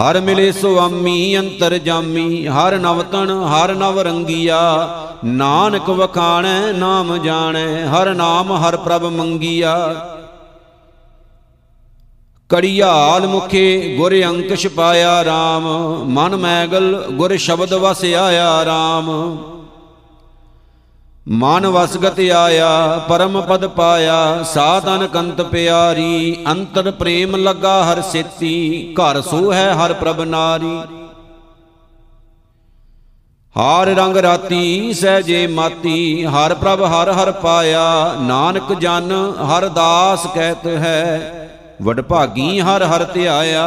[0.00, 4.58] ਹਰ ਮਿਲੇ ਸੁਆਮੀ, ਅੰਤਰ ਜਾਮੀ, ਹਰ ਨਵਤਨ ਹਰ ਨਵ ਰੰਗੀਆ।
[5.24, 9.94] ਨਾਨਕ ਵਖਾਣੈ, ਨਾਮ ਜਾਣੈ, ਹਰ ਨਾਮ, ਹਰ ਪ੍ਰਭ ਮੰਗੀਆ।
[12.48, 15.64] ਕੜੀਹਾਲ ਮੁਖੇ ਗੁਰ ਅੰਕਸ਼ ਪਾਇਆ RAM
[16.04, 19.10] ਮਨ ਮੈਗਲ ਗੁਰ ਸ਼ਬਦ ਵਸ ਆਇਆ RAM
[21.26, 29.20] ਮਨ ਵਸਗਤ ਆਇਆ, ਪਰਮ ਪਦ ਪਾਇਆ, ਸਾਧਨ ਕੰਤ ਪਿਆਰੀ, ਅੰਤਰ ਪ੍ਰੇਮ ਲੱਗਾ ਹਰ ਸੇਤੀ, ਘਰ
[29.20, 30.78] ਸੋ ਹੈ ਹਰ ਪ੍ਰਭ ਨਾਰੀ।
[33.56, 39.12] ਹਾਰ ਰੰਗ ਰਾਤੀ ਸਹਜੇ ਮਾਤੀ, ਹਰ ਪ੍ਰਭ ਹਰ ਹਰ ਪਾਇਆ, ਨਾਨਕ ਜਨ
[39.50, 41.48] ਹਰ ਦਾਸ ਕਹਿਤ ਹੈ
[41.82, 43.66] ਵਡ ਭਾਗੀ ਹਰ ਹਰ ਧਿਆਇਆ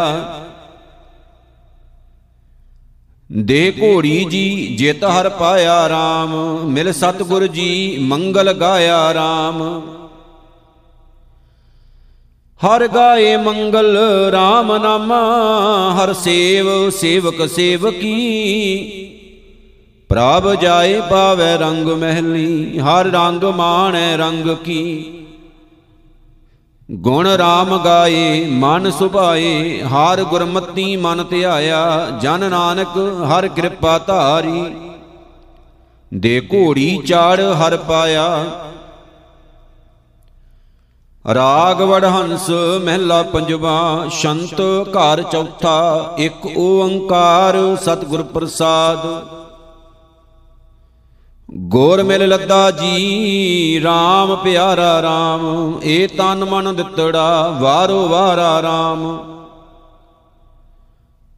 [3.31, 9.81] ਦੇ ਘੋੜੀ ਜੀ ਜਿਤ ਹਰ ਪਾਇਆ RAM ਮਿਲ ਸਤਗੁਰ ਜੀ ਮੰਗਲ ਗਾਇਆ RAM
[12.65, 13.97] ਹਰ ਗਾਏ ਮੰਗਲ
[14.33, 15.19] RAM ਨਾਮਾ,
[15.93, 18.81] ਹਰ ਸੇਵ ਸੇਵਕ ਸੇਵਕੀ।
[20.09, 25.11] ਪ੍ਰਭ ਜਾਏ ਪਾਵੇ ਰੰਗ ਮਹਿਲੀ, ਹਰ ਰੰਗ ਮਾਣੈ ਰੰਗ ਕੀ।
[26.91, 32.97] ਗੁਣ RAM ਗਾਏ, ਮਨ ਸੁਭਾਏ, ਹਰ ਗੁਰਮਤੀ ਮਨ ਧਿਆਇਆ ਜਨ ਨਾਨਕ
[33.31, 34.63] ਹਰ ਕਿਰਪਾ ਧਾਰੀ।
[36.13, 38.45] ਦੇ ਘੋੜੀ ਚਾੜ ਹਰ ਪਾਇਆ।
[41.33, 42.49] ਰਾਗ ਵਡਹੰਸ
[42.83, 49.38] ਮਹਿਲਾ ਪੰਜਵਾ, ਸ਼ੰਤ ਘਰ ਚੌਥਾ, ਇੱਕ ਓੰਕਾਰ ਸਤਿਗੁਰ ਪ੍ਰਸਾਦ।
[51.57, 59.17] ਗੋਰ ਮਿਲ ਲੱਦਾ ਜੀ RAM ਪਿਆਰਾ RAM ਏ ਤਨ ਮਨ ਦਿੱਤੜਾ, ਵਾਰੋ ਵਾਰਾ RAM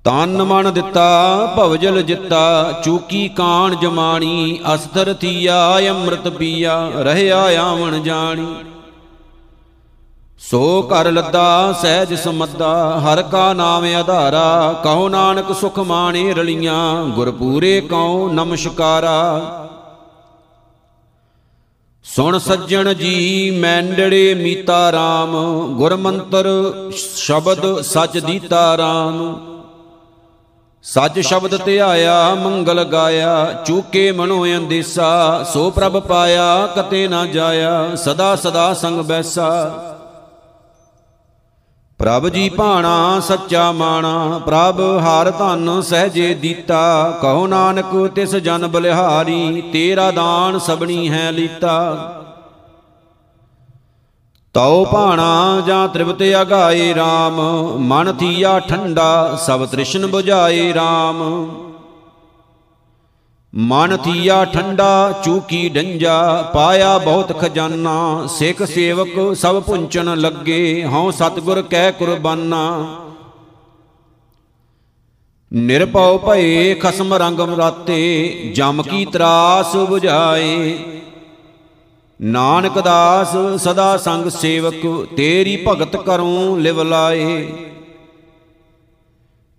[0.03, 8.47] ਤਨ ਮਨ ਦਿੱਤਾ, ਭਵਜਲ ਜਿੱਤਾ, ਚੂਕੀ ਕਾਣ ਜਮਾਣੀ ਅਸਤਰ ਥੀਆ, ਅੰਮ੍ਰਿਤ ਪੀਆ, ਰਹਿਆ ਆਵਣ ਜਾਣੀ।
[10.39, 17.81] ਸੋ ਕਰ ਲੱਦਾ, ਸਹਿਜ ਸਮੱਦਾ, ਹਰ ਕਾ ਨਾਮ ਆਧਾਰਾ, ਕਹੋ ਨਾਨਕ ਸੁਖ ਮਾਣੇ ਰਲੀਆਂ, ਗੁਰਪੂਰੇ
[17.81, 19.60] ਕਉ ਨਮਸਕਾਰਾ।
[22.05, 25.35] ਸੁਣ ਸੱਜਣ ਜੀ, ਮੈਂਡੜੇ ਮੀਤਾ RAM
[25.75, 26.47] ਗੁਰ ਮੰਤਰ
[27.15, 29.35] ਸ਼ਬਦ ਸਚ ਦੀਤਾ RAM
[30.83, 38.35] ਸੱਚ ਸ਼ਬਦ ਧਿਆਇਆ ਮੰਗਲ ਗਾਇਆ, ਚੂਕੇ ਮਨੋ ਅੰਦੇਸਾ, ਸੋ ਪ੍ਰਭ ਪਾਇਆ, ਕਤੇ ਨਾ ਜਾਇਆ, ਸਦਾ
[38.35, 39.49] ਸਦਾ ਸੰਗ ਬੈਸਾ।
[42.01, 49.61] ਪ੍ਰਭ ਜੀ ਭਾਣਾ ਸੱਚਾ ਮਾਣਾ, ਪ੍ਰਭ ਹਰ ਧਨ ਸਹਜੇ ਦੀਤਾ, ਕਹੋ ਨਾਨਕ ਤਿਸ ਜਨ ਬਲਿਹਾਰੀ,
[49.73, 51.75] ਤੇਰਾ ਦਾਨ ਸਬਣੀ ਹੈ ਲੀਤਾ।
[54.53, 57.39] ਤਉ ਭਾਣਾ ਜਾਂ ਤ੍ਰਿਪਤ ਅਗਾਏ RAM
[57.79, 61.23] ਮਨ ਥੀਆ ਠੰਡਾ, ਸਭ ਤ੍ਰਿਸ਼ਨ 부ਝਾਏ RAM
[63.53, 71.61] ਮਨ ਥੀਆ ਠੰਡਾ, ਚੂਕੀ ਡੰਜਾ, ਪਾਇਆ ਬਹੁਤ ਖਜ਼ਾਨਾ, ਸਿੱਖ ਸੇਵਕ ਸਭ ਪੁੰਚਨ ਲੱਗੇ, ਹਉ ਸਤਗੁਰ
[71.61, 72.61] ਕਹਿ ਕੁਰਬਾਨਾ।
[75.51, 80.77] ਨਿਰਭਉ ਭਏ ਖਸਮ ਰੰਗ ਮਰਾਤੇ, ਜਮ ਕੀ ਤਰਾਸ 부ਝਾਏ
[82.19, 87.45] ਨਾਨਕ ਦਾਸ ਸਦਾ ਸੰਗ ਸੇਵਕ, ਤੇਰੀ ਭਗਤ ਕਰੂੰ ਲਿਵ ਲਾਏ।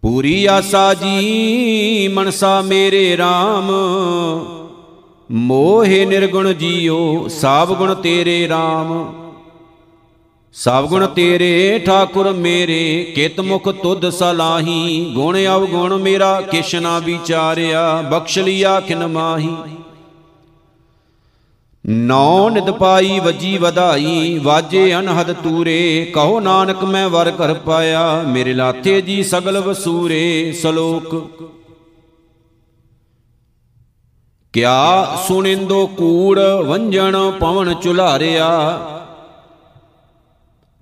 [0.02, 3.72] ਪੂਰੀ ਆਸਾ ਜੀ, ਮਨਸਾ ਮੇਰੇ RAM
[5.30, 9.04] ਮੋਹਿ ਨਿਰਗੁਣ ਜੀਓ ਸਭ ਗੁਣ ਤੇਰੇ RAM
[10.52, 18.02] ਸਭ ਗੁਣ ਤੇਰੇ, ਠਾਕੁਰ ਮੇਰੇ, ਕਿਤ ਮੁਖ ਤੁਧ ਸਲਾਹੀ। ਗੁਣ ਅਵਗੁਣ ਮੇਰਾ, ਕਿਛ ਨਾ ਵਿਚਾਰਿਆ,
[18.10, 19.56] ਬਖਸ਼ ਲਿਆ ਕਿਨ ਮਾਹੀ।
[21.84, 28.54] ਨੌ ਨਿਦ ਪਾਈ ਵਜੀ ਵਧਾਈ, ਵਾਜੇ ਅਨਹਦ ਤੂਰੇ, ਕਹੋ ਨਾਨਕ ਮੈਂ ਵਰ ਕਰ ਪਾਇਆ, ਮੇਰੇ
[28.54, 31.14] ਲਾਥੇ ਜੀ ਸਗਲ ਵਸੂਰੇ, ਸਲੋਕ।
[34.54, 38.48] ਕਿਆ ਸੁਣਿੰਦੋ ਕੂੜ ਵੰਜਣ ਪਵਨ ਚੁਲਾਰਿਆ,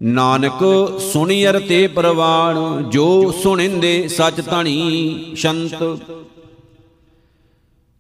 [0.01, 0.65] ਨਾਨਕ
[1.13, 5.83] ਸੁਣੀਅਰ ਤੇ ਪ੍ਰਵਾਣ, ਜੋ ਸੁਣਿੰਦੇ ਸਚ ਧਣੀ, ਸ਼ੰਤ।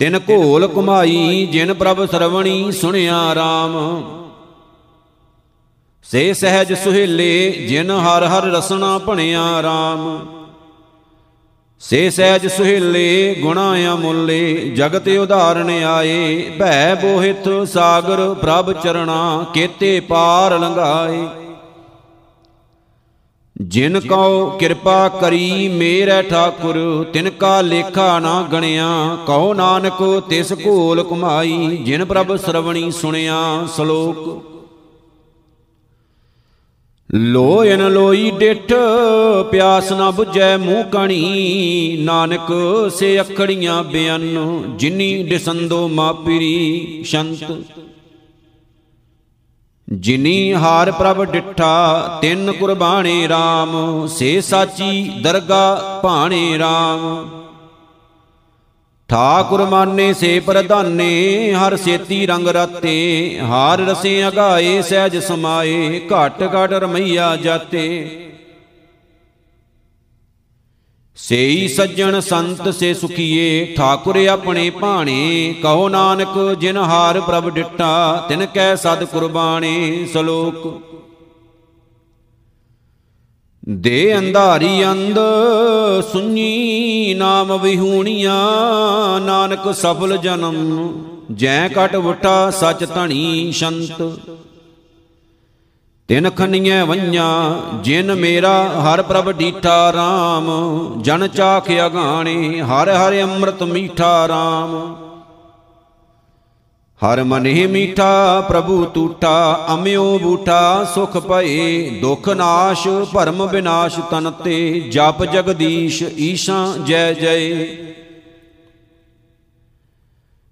[0.01, 3.75] ਤਿਨ ਘੋਲ ਕੁਮਾਈ ਜਿਨ ਪ੍ਰਭ ਸਰਵਣੀ ਸੁਣਿਆ RAM
[6.05, 10.01] ਸੇ ਸਹਿਜ ਸੁਹੇਲੇ, ਜਿਨ ਹਰ ਹਰ ਰਸਨਾ ਭਣਿਆ RAM
[11.81, 20.59] ਸੇ ਸਹਿਜ ਸੁਹੇਲੇ, ਗੁਣਾ ਅਮੁੱਲੇ, ਜਗਤ ਉਧਾਰਨ ਆਏ, ਭੈ ਬੋਹਿਤ ਸਾਗਰ ਪ੍ਰਭ ਚਰਣਾ, ਕੇਤੇ ਪਾਰ
[20.59, 21.23] ਲੰਘਾਏ।
[23.61, 31.03] ਜਿਨ ਕਉ ਕਿਰਪਾ ਕਰੀ ਮੇਰੇ ਠਾਕੁਰ, ਤਿਨ ਕਾ ਲੇਖਾ ਨਾ ਗਣਿਆ, ਕਉ ਨਾਨਕ ਤਿਸ ਘੋਲ
[31.03, 34.44] ਕੁਮਾਈ ਜਿਨ ਪ੍ਰਭ ਸਰਵਣੀ ਸੁਣਿਆ ਸ਼ਲੋਕ।
[37.14, 38.73] ਲੋਇਨ ਲੋਈ ਡਿਠ,
[39.51, 42.53] ਪਿਆਸ ਨਾ 부ਝੈ ਮੂੰਹ ਕਣੀ, ਨਾਨਕ
[42.96, 47.44] ਸੇ ਅਖੜੀਆਂ ਬਿਆਨ, ਜਿਨੀ ਦਿਸੰਦੋ ਮਾਪਰੀ, ਸ਼ੰਤ।
[49.92, 57.29] ਜਿਨੀ ਹਾਰ ਪ੍ਰਭ ਡਿਠਾ, ਤਿੰਨ ਕੁਰਬਾਨੇ RAM ਸੇ ਸਾਚੀ ਦਰਗਾ ਭਾਣੇ RAM
[59.09, 66.72] ਠਾਕੁਰ ਮਾਨੇ ਸੇ ਪ੍ਰਧਾਨੇ, ਹਰ ਸੇਤੀ ਰੰਗ ਰਾਤੇ, ਹਾਰ ਰਸੇ ਅਗਾਏ, ਸਹਿਜ ਸਮਾਏ, ਘਟ ਘਟ
[66.72, 68.30] ਰਮਈਆ ਜਾਤੇ।
[71.16, 78.44] ਸੇਈ ਸੱਜਣ ਸੰਤ ਸੇ ਸੁਖੀਏ ਠਾਕੁਰ ਆਪਣੇ ਭਾਣੇ ਕਹੋ ਨਾਨਕ ਜਿਨ ਹਾਰ ਪ੍ਰਭ ਡਿਟਾ ਤਿਨ
[78.46, 80.81] ਕੈ ਸਦ ਕੁਰਬਾਨੇ ਸ਼ਲੋਕ।
[83.68, 85.18] ਦੇ ਅੰਧਾਰੀ ਅੰਧ
[86.12, 90.57] ਸੁਣੀ ਨਾਮ ਵਿਹੂਣੀਆਂ ਨਾਨਕ ਸਫਲ ਜਨਮ
[91.35, 94.03] ਜੈ ਕਟ ਵਟਾ ਸਚ ਧਣੀ ਸ਼ੰਤ।
[96.11, 100.49] ਤਿਨ ਖੰਨੀਆਂ ਵੰਜਾਂ ਜਿਨ ਮੇਰਾ ਹਰ ਪ੍ਰਭ ਡੀਠਾ RAM
[101.03, 104.75] ਜਨ ਚਾਖ ਅਗਾਣੇ, ਹਰ ਹਰ ਅੰਮ੍ਰਿਤ ਮੀਠਾ RAM
[107.01, 114.81] ਹਰ ਮਨਿ ਮੀਠਾ ਪ੍ਰਭੂ ਟੂਟਾ ਅਮਿਓ ਬੂਟਾ ਸੁਖ ਭਏ, ਦੁਖ ਨਾਸ਼, ਭਰਮ ਵਿਨਾਸ਼ ਤਨ ਤੇ,
[114.81, 117.38] ਜਪ ਜਗਦੀਸ਼, ਈਸ਼ਾ ਜੈ ਜੈ।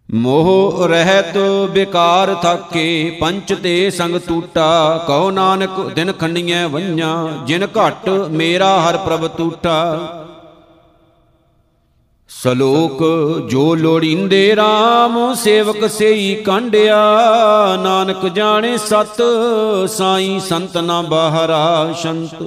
[0.08, 1.36] ਮੋਹ ਰਹਿਤ
[1.70, 8.96] ਬਿਕਾਰ ਥਾਕੇ, ਪੰਚ ਤੇ ਸੰਗ ਟੂਟਾ ਕਹੋ ਨਾਨਕ ਦਿਨ ਖੰਡੀਆਂ ਵੰਜਾਂ, ਜਿਨ ਘਟ ਮੇਰਾ ਹਰ
[8.96, 9.74] ਪ੍ਰਭ ਟੂਟਾ
[12.30, 13.02] ਸਲੋਕ,
[13.50, 16.96] ਜੋ ਲੋੜੀਂਦੇ RAM ਸੇਵਕ ਸੇਈ ਕਾਂਡਿਆ,
[17.82, 19.22] ਨਾਨਕ ਜਾਣੇ ਸਤ,
[19.88, 22.42] ਸਾਈ ਸੰਤ ਨਾ ਬਾਹਰਾ ਸ਼ੰਤ।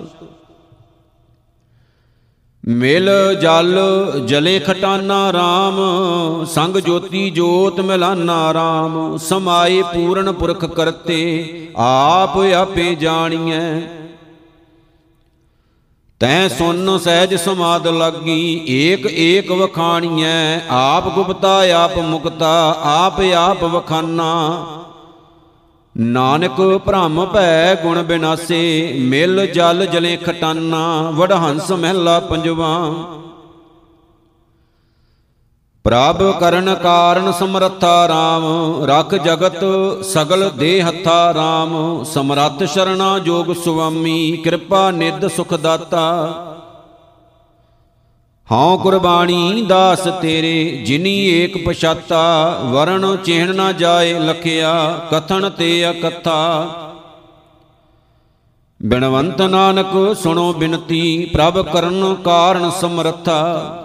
[2.68, 3.10] ਮਿਲ
[3.42, 3.80] ਜਲ
[4.26, 13.80] ਜਲੇ ਖਟਾਨਾ RAM ਸੰਗ ਜੋਤੀ ਜੋਤ ਮਿਲਾਨਾ RAM ਸਮਾਏ ਪੂਰਨ ਪੁਰਖ ਕਰਤੇ, ਆਪ ਆਪੇ ਜਾਣੀਐ।
[16.20, 24.68] ਤੈ ਸੁਨ ਸਹਿਜ ਸਮਾਦ ਲੱਗੀ, ਏਕ ਏਕ ਵਖਾਣੀਐ। ਆਪ ਗੁਪਤਾ, ਆਪ ਮੁਕਤਾ, ਆਪ ਆਪ ਵਖਾਨਾ।
[25.98, 32.94] ਨਾਨਕ ਭ੍ਰਮ ਭੈ ਗੁਣ ਬਿਨਾਸੇ, ਮਿਲ ਜਲ ਜਲੇ ਖਟਾਨਾ, ਵਡਹੰਸ ਮਹਿਲਾ ਪੰਜਵਾ।
[35.84, 39.64] ਪ੍ਰਭ ਕਰਨ ਕਾਰਨ ਸਮਰੱਥਾ RAM ਰਖ ਜਗਤ
[40.04, 46.51] ਸਗਲ ਦੇ ਹੱਥਾ RAM ਸਮਰੱਥ ਸ਼ਰਣਾ ਜੋਗ ਸੁਆਮੀ, ਕਿਰਪਾ ਨਿਦ ਸੁਖ ਦਾਤਾ।
[48.52, 56.68] ਹਉ ਕੁਰਬਾਨੀ ਦਾਸ ਤੇਰੇ, ਜਿਨੀ ਏਕ ਪਛਾਤਾ, ਵਰਣ ਚਿਹਣ ਨਾ ਜਾਏ ਲਖਿਆ, ਕਥਨ ਤੇ ਅਕਥਾ।
[58.82, 63.78] ਬਿਨਵੰਤ ਨਾਨਕ ਸੁਣੋ ਬਿਨਤੀ, ਪ੍ਰਭ ਕਰਨ ਕਾਰਨ ਸਮਰੱਥਾ।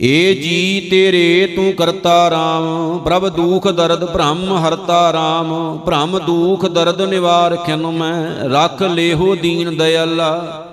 [0.00, 7.02] ਏ ਜੀ ਤੇਰੇ, ਤੂੰ ਕਰਤਾ RAM ਪ੍ਰਭ ਦੂਖ ਦਰਦ ਭ੍ਰਮ ਹਰਤਾ RAM ਭ੍ਰਮ ਦੂਖ ਦਰਦ
[7.02, 10.64] ਨਿਵਾਰ ਖਿਨ ਮੈਂ, ਰੱਖ ਲੇਹੋ ਦੀਨ ਦਇਆਲਾ।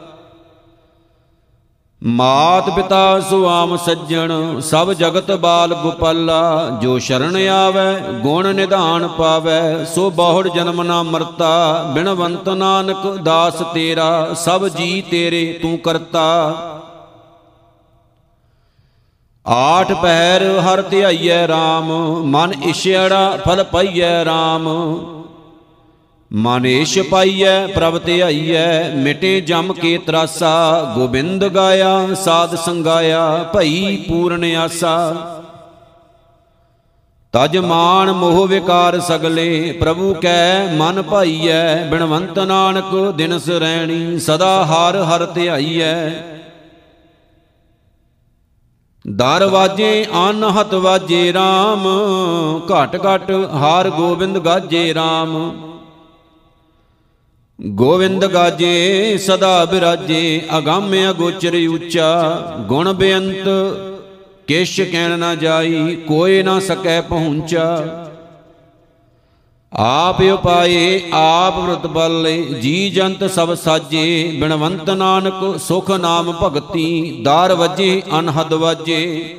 [2.08, 10.10] ਮਾਤ ਪਿਤਾ ਸੁਆਮ ਸੱਜਣ, ਸਭ ਜਗਤ ਬਾਲ ਗੋਪਾਲਾ, ਜੋ ਸ਼ਰਨ ਆਵੇ, ਗੁਣ ਨਿਧਾਨ ਪਾਵੇ, ਸੋ
[10.10, 16.56] ਬਹੁੜ ਜਨਮ ਨਾ ਮਰਤਾ, ਬਿਨਵੰਤ ਨਾਨਕ ਦਾਸ ਤੇਰਾ, ਸਭ ਜੀ ਤੇਰੇ ਤੂੰ ਕਰਤਾ।
[19.48, 21.92] ਆਠ ਪਹਿਰ ਹਰ ਧਿਆਈਐ RAM
[22.26, 24.68] ਮਨ ਇਛੜਾ ਫਲ ਪਾਈਐ RAM
[26.34, 35.14] ਮਨੇਸ਼ ਪਾਈਐ ਪ੍ਰਭ ਧਿਆਈਐ ਮਿਟੇ ਜਮ ਕੇ ਤਰਾਸਾ, ਗੋਬਿੰਦ ਗਾਇਆ, ਸਾਧ ਸੰਗਾਇਆ, ਭਈ ਪੂਰਨ ਆਸਾ।
[37.34, 44.98] ਤਜ ਮਾਨ ਮੋਹ ਵਿਕਾਰ ਸਗਲੇ, ਪ੍ਰਭੂ ਕੈ, ਮਨ ਭਾਈਐ, ਬਿਨਵੰਤ ਨਾਨਕ ਦਿਨ ਸਰੈਣੀ ਸਦਾ ਹਰ
[45.04, 46.10] ਹਰ ਧਿਆਈਐ।
[49.08, 51.88] ਦਰ ਵਾਜੇ ਅਨਹਤ ਵਾਜੇ RAM
[52.72, 55.38] ਘਟ ਘਟ ਹਾਰ ਗੋਬਿੰਦ ਗਾਜੇ RAM
[57.62, 62.32] ਗੋਵਿੰਦ ਗਾਜੇ, ਸਦਾ ਬਿਰਾਜੇ, ਅਗੰਮ ਅਗੋਚਰ ਉੱਚਾ,
[62.68, 63.46] ਗੁਣ ਬੇਅੰਤ
[64.48, 67.86] ਕਿਛ ਕਹਿਣ ਨਾ ਜਾਈ ਕੋਈ ਨਾ ਸਕੈ ਪਹੁੰਚਾ।
[69.74, 77.54] ਆਪ ਉਪਾਏ, ਆਪ ਵਰਤ ਬਲੇ, ਜੀ ਜੰਤ ਸਭ ਸਾਜੇ, ਬਿਨਵੰਤ ਨਾਨਕ ਸੁਖ ਨਾਮ ਭਗਤੀ, ਦਾਰ
[77.54, 79.36] ਵਜੇ, ਅਨਹਦ ਵਾਜੇ।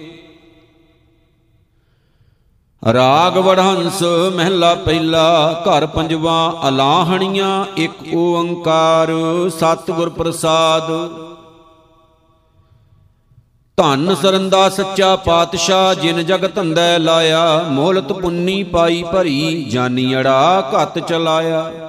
[2.83, 4.03] ਰਾਗ ਵੜਹੰਸ
[4.37, 9.11] ਮਹਿਲਾ ਪਹਿਲਾ, ਘਰ ਪੰਜਵਾ, ਅਲਾਹਣੀਆਂ, ਇੱਕ ਓੰਕਾਰ,
[9.51, 10.91] ਸਤਿਗੁਰ ਪ੍ਰਸਾਦ।
[13.79, 20.99] ਧੰਨ ਸਰੰਦਾ ਸੱਚਾ ਪਾਤਸ਼ਾਹ, ਜਿਨ ਜਗ ਧੰਦੈ ਲਾਇਆ, ਮੋਲਤ ਪੁੰਨੀ ਪਾਈ ਭਰੀ, ਜਾਨੀ ਅੜਾ ਘਤ
[20.99, 21.86] ਚਲਾਇਆ।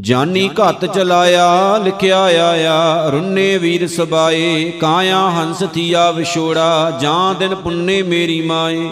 [0.00, 8.02] ਜਾਨੀ ਘਤ ਚਲਾਇਆ, ਲਿਖਿਆ ਆਇਆ, ਰੁੰਨੇ ਵੀਰ ਸਬਾਏ, ਕਾਇਆ ਹੰਸ ਥੀਆ ਵਿਛੋੜਾ, ਜਾਂ ਦਿਨ ਪੁੰਨੇ
[8.02, 8.90] ਮੇਰੀ ਮਾਏ।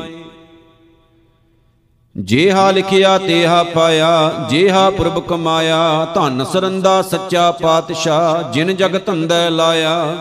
[2.19, 10.17] ਜੇਹਾ ਲਿਖਿਆ, ਤੇਹਾ ਪਾਇਆ, ਜੇਹਾ ਪੁਰਬ ਕਮਾਇਆ, ਧੰਨ ਸਰੰਦਾ ਸੱਚਾ ਪਾਤਸ਼ਾਹ, ਜਿਨ ਜਗ ਧੰਦੈ ਲਾਇਆ।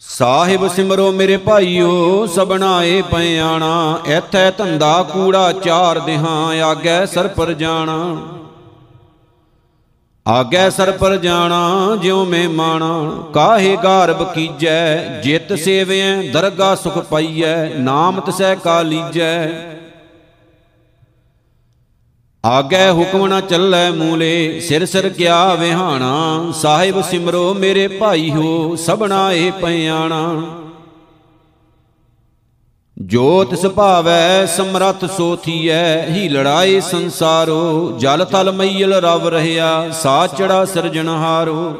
[0.00, 8.16] ਸਾਹਿਬ ਸਿਮਰੋ ਮੇਰੇ ਭਾਈਓ, ਸਬਣਾਏ ਪਿਆਣਾ ਐਥੈ ਧੰਦਾ ਕੂੜਾ ਚਾਰ ਦਿਹਾਂ, ਆਗੈ ਸਰ ਪਰ ਜਾਣਾ।
[10.28, 17.68] ਆਗੈ ਸਰ ਪਰ ਜਾਣਾ, ਜਿਉ ਮੈਂ ਮਾਣਾ। ਕਾਹੇ ਗਾਰਬ ਕੀਜੈ, ਜਿਤ ਸੇਵਿਐ ਦਰਗਾ ਸੁਖ ਪਾਈਐ,
[17.68, 19.50] ਨਾਮ ਤਸੈ ਕਾ ਲੀਜੈ।
[22.48, 29.32] ਆਗੇ ਹੁਕਮ ਨਾ ਚੱਲੈ ਮੂਲੇ, ਸਿਰ ਸਿਰ ਕਿਆ ਵਿਹਾਣਾ, ਸਾਹਿਬ ਸਿਮਰੋ ਮੇਰੇ ਭਾਈ ਹੋ ਸਭਨਾ
[29.32, 30.44] ਏ ਪਿਆਣਾ
[32.98, 41.74] ਜੋ ਤਿਸ ਭਾਵੈ, ਸਮਰੱਥ ਸੋਥੀਐ ਹੀ ਲੜਾਈ ਸੰਸਾਰੋ, ਜਲ ਥਲ ਮਈਲ ਰਵ ਰਹਿਆ ਸਾਚੜਾ ਸਿਰਜਣਹਾਰੋ।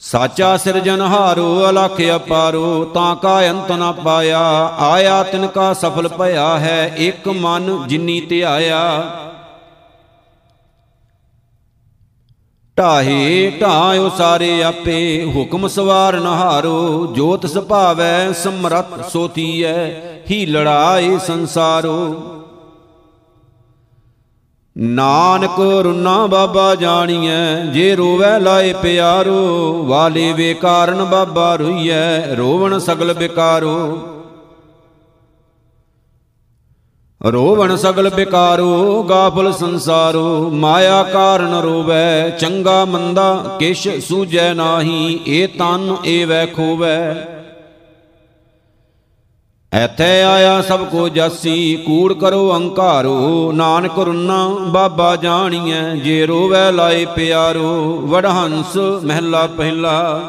[0.00, 4.40] ਸਾਚਾ ਸਿਰਜਨਹਾਰੋ ਅਲਖ ਅਪਾਰੋ, ਤਾਂ ਕਾ ਅੰਤ ਨ ਪਾਇਆ।
[4.78, 9.02] ਆਇਆ ਤਿਨ ਕਾ ਸਫਲ ਭਇਆ ਹੈ, ਇੱਕ ਮਨ ਜਿਨੀ ਧਿਆਇਆ।
[12.78, 19.90] ਢਾਹੇ ਢਾਇਓ ਸਾਰੇ ਆਪੇ, ਹੁਕਮ ਸਵਾਰ ਨਹਾਰੋ ਜੋਤ ਸੁਭਾਵੈ ਸਮਰਤ ਸੋਤੀਐ
[20.30, 22.39] ਹੀ ਲੜਾਈ ਸੰਸਾਰੋ।
[24.80, 33.14] ਨਾਨਕ ਰੁਨਾ ਬਾਬਾ ਜਾਣੀਐ, ਜੇ ਰੋਵੈ ਲਾਏ ਪਿਆਰੋ, ਵਾਲੇ ਵੇ ਕਾਰਨ ਬਾਬਾ ਰੁਈਐ, ਰੋਵਣ ਸਗਲ
[33.14, 33.98] ਬਿਕਾਰੋ।
[37.32, 45.96] ਰੋਵਣ ਸਗਲ ਬਿਕਾਰੋ, ਗਾਫਲ ਸੰਸਾਰੋ, ਮਾਇਆ ਕਾਰਨ ਰੋਵੈ, ਚੰਗਾ ਮੰਦਾ ਕਿਛ ਸੂਝੈ ਨਾਹੀ ਏ ਤਨ
[46.06, 47.26] ਏ ਵੈ ਖੋਵੈ।
[49.72, 57.04] ਐਥੇ ਆਇਆ ਸਭ ਕੋ ਜਾਸੀ ਕੂੜ ਕਰੋ ਅਹੰਕਾਰੋ ਨਾਨਕ ਰੁਨਾ ਬਾਬਾ ਜਾਣੀਐ। ਜੇ ਰੋਵੈ ਲਾਏ
[57.04, 60.22] ਪਿਆਰੋ, ਵਡਹੰਸ ਮਹਿਲਾ ਪਹਿਲਾ।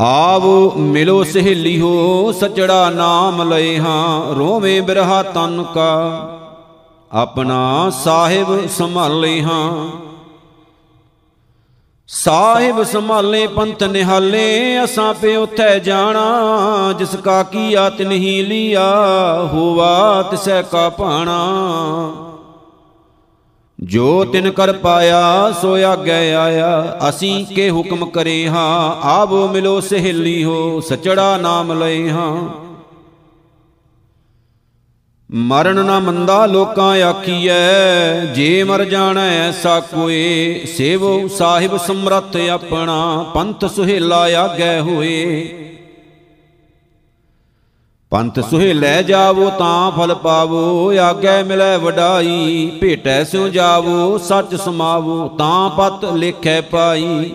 [0.00, 6.28] ਆਵੋ ਮਿਲੋ ਸਹੇਲੀਓ ਸਚੜਾ ਨਾਮ ਲਏ ਹਾਂ, ਰੋਵੇਂ ਬਿਰਹਾ ਤਨ ਕਾ।
[7.12, 9.88] ਆਪਣਾ ਸਾਹਿਬ ਸੰਭਾਲੇ ਹਾਂ।
[12.12, 18.90] ਸਾਹਿਬ ਸੰਭਾਲੇ ਪੰਥ ਨਿਹਾਲੇ, ਅਸਾਂ ਪੇ ਉਥੈ ਜਾਣਾ, ਜਿਸ ਕਾ ਕੀਆ ਤਿਨਹੀ ਲੀਆ,
[19.52, 21.38] ਹੋਵਾ ਤਿਸੈ ਕਾ ਭਾਣਾ।
[23.82, 30.44] ਜੋ ਤਿਨ ਕਰ ਪਾਇਆ, ਸੋ ਆਗੇ ਆਇਆ, ਅਸੀਂ ਕੇ ਹੁਕਮ ਕਰੇ ਹਾਂ, ਆਵੋ ਮਿਲੋ ਸਹੇਲੀ
[30.44, 32.48] ਹੋ, ਸਚੜਾ ਨਾਮ ਲਏ ਹਾਂ।
[35.34, 43.64] ਮਰਨ ਨਾ ਮੰਦਾ ਲੋਕਾਂ ਆਖੀਐ, ਜੇ ਮਰ ਜਾਣਾ ਐਸਾ ਕੋਏ। ਸੇਵੋ ਸਾਹਿਬ ਸਮਰੱਥ ਆਪਣਾ, ਪੰਥ
[43.64, 45.42] ਸੁਹੇਲਾ ਆਗੇ ਹੋਏ।
[48.10, 55.70] ਪੰਥ ਸੁਹੇਲੇ ਜਾਵੋ ਤਾਂ ਫਲ ਪਾਵੋ, ਆਗੇ ਮਿਲੈ ਵਡਾਈ। ਭੇਟੈ ਸਿਉ ਜਾਵੋ, ਸੱਚ ਸਮਾਵੋ, ਤਾਂ
[55.70, 57.32] ਪਤ ਲਿਖੈ ਪਾਈ।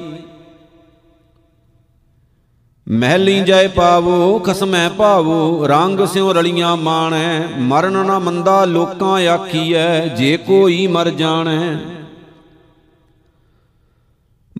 [2.91, 10.37] ਮਹਿਲੀ ਜਾਏ ਪਾਵੋ, ਖਸਮੈ ਭਾਵੋ, ਰੰਗ ਸਿਉ ਰਲੀਆਂ ਮਾਣੈ, ਮਰਨ ਨਾ ਮੰਦਾ ਲੋਕਾਂ ਆਖੀਐ, ਜੇ
[10.37, 11.79] ਕੋਈ ਮਰ ਜਾਣੈ।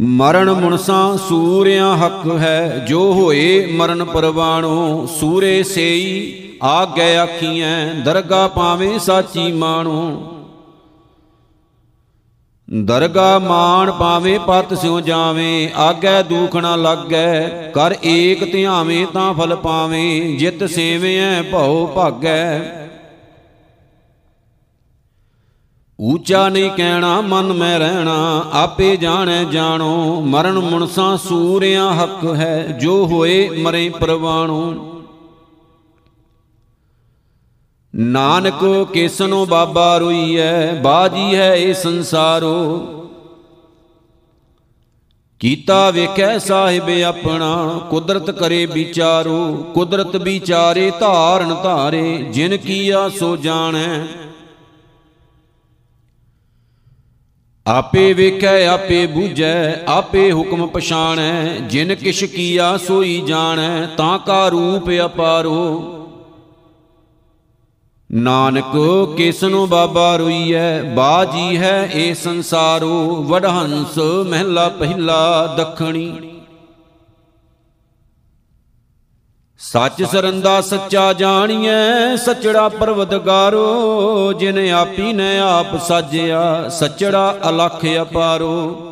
[0.02, 6.34] ਮਰਨ ਮੁਨਸਾ ਸੂਰਿਆਂ ਹੱਕ ਹੈ, ਜੋ ਹੋਏ ਮਰਨ ਪਰਵਾਣੋ, ਸੂਰੇ ਸੇਈ
[6.64, 10.35] ਆਗੇ ਆਖੀਐ ਦਰਗਾ ਪਾਵੇਂ ਸਾਚੀ ਮਾਣੋ।
[12.74, 19.56] ਦਰਗਾ ਮਾਣ ਪਾਵੇਂ ਪਤ ਸਿਉ ਜਾਵੇਂ, ਆਗੈ ਦੁਖ ਨਾ ਲੱਗੈ, ਕਰ ਏਕ ਧਿਆਵੇਂ ਤਾਂ ਫਲ
[19.56, 22.62] ਪਾਵੇਂ, ਜਿਤ ਸੇਵਿਐ ਭਉ ਭਾਗੈ।
[26.02, 33.06] ਊਚਾ ਨਹੀਂ ਕਹਿਣਾ, ਮਨ ਮੈਂ ਰਹਿਣਾ, ਆਪੇ ਜਾਣੈ ਜਾਣੋ, ਮਰਨ ਮੁਨਸਾ ਸੂਰਿਆਂ ਹੱਕ ਹੈ, ਜੋ
[33.06, 34.95] ਹੋਏ ਮਰੇ ਪ੍ਰਵਾਣੋ।
[37.96, 42.80] ਨਾਨਕ ਕਿਸਨੋ ਬਾਬਾ ਰੋਈਐ, ਬਾਜੀ ਹੈ ਇਹ ਸੰਸਾਰੋ।
[45.40, 54.04] ਕੀਤਾ ਵੇਖੈ ਸਾਹਿਬ ਆਪਣਾ, ਕੁਦਰਤ ਕਰੇ ਵਿਚਾਰੋ। ਕੁਦਰਤ ਵਿਚਾਰੇ ਧਾਰਨ ਧਾਰੇ, ਜਿਨ ਕੀਆ ਸੋ ਜਾਣੈ।
[57.68, 64.90] ਆਪੇ ਵੇਖੈ, ਆਪੇ ਬੂਝੈ, ਆਪੇ ਹੁਕਮ ਪਛਾਣੈ। ਜਿਨ ਕਿਛ ਕੀਆ ਸੋਈ ਜਾਣੈ, ਤਾਂ ਕਾ ਰੂਪ
[65.06, 65.92] ਅਪਾਰੋ।
[68.12, 68.78] ਨਾਨਕ
[69.18, 70.82] ਕਿਸਨੂੰ ਬਾਬਾ ਰੋਈਐ?
[70.82, 76.42] ਬਾਜੀ ਹੈ ਇਹ ਸੰਸਾਰੋ, ਵਡਹੰਸ ਮਹਿਲਾ ਪਹਿਲਾ ਦਖਣੀ।
[79.60, 88.92] ਸੱਚ ਸਰੰਦਾ ਸੱਚਾ ਜਾਣੀਐ, ਸਚੜਾ ਪਰਵਦਗਾਰੋ, ਜਿਨ ਆਪੀ ਨੇ ਆਪ ਸਾਜਿਆ, ਸਚੜਾ ਅਲਖ ਅਪਾਰੋ।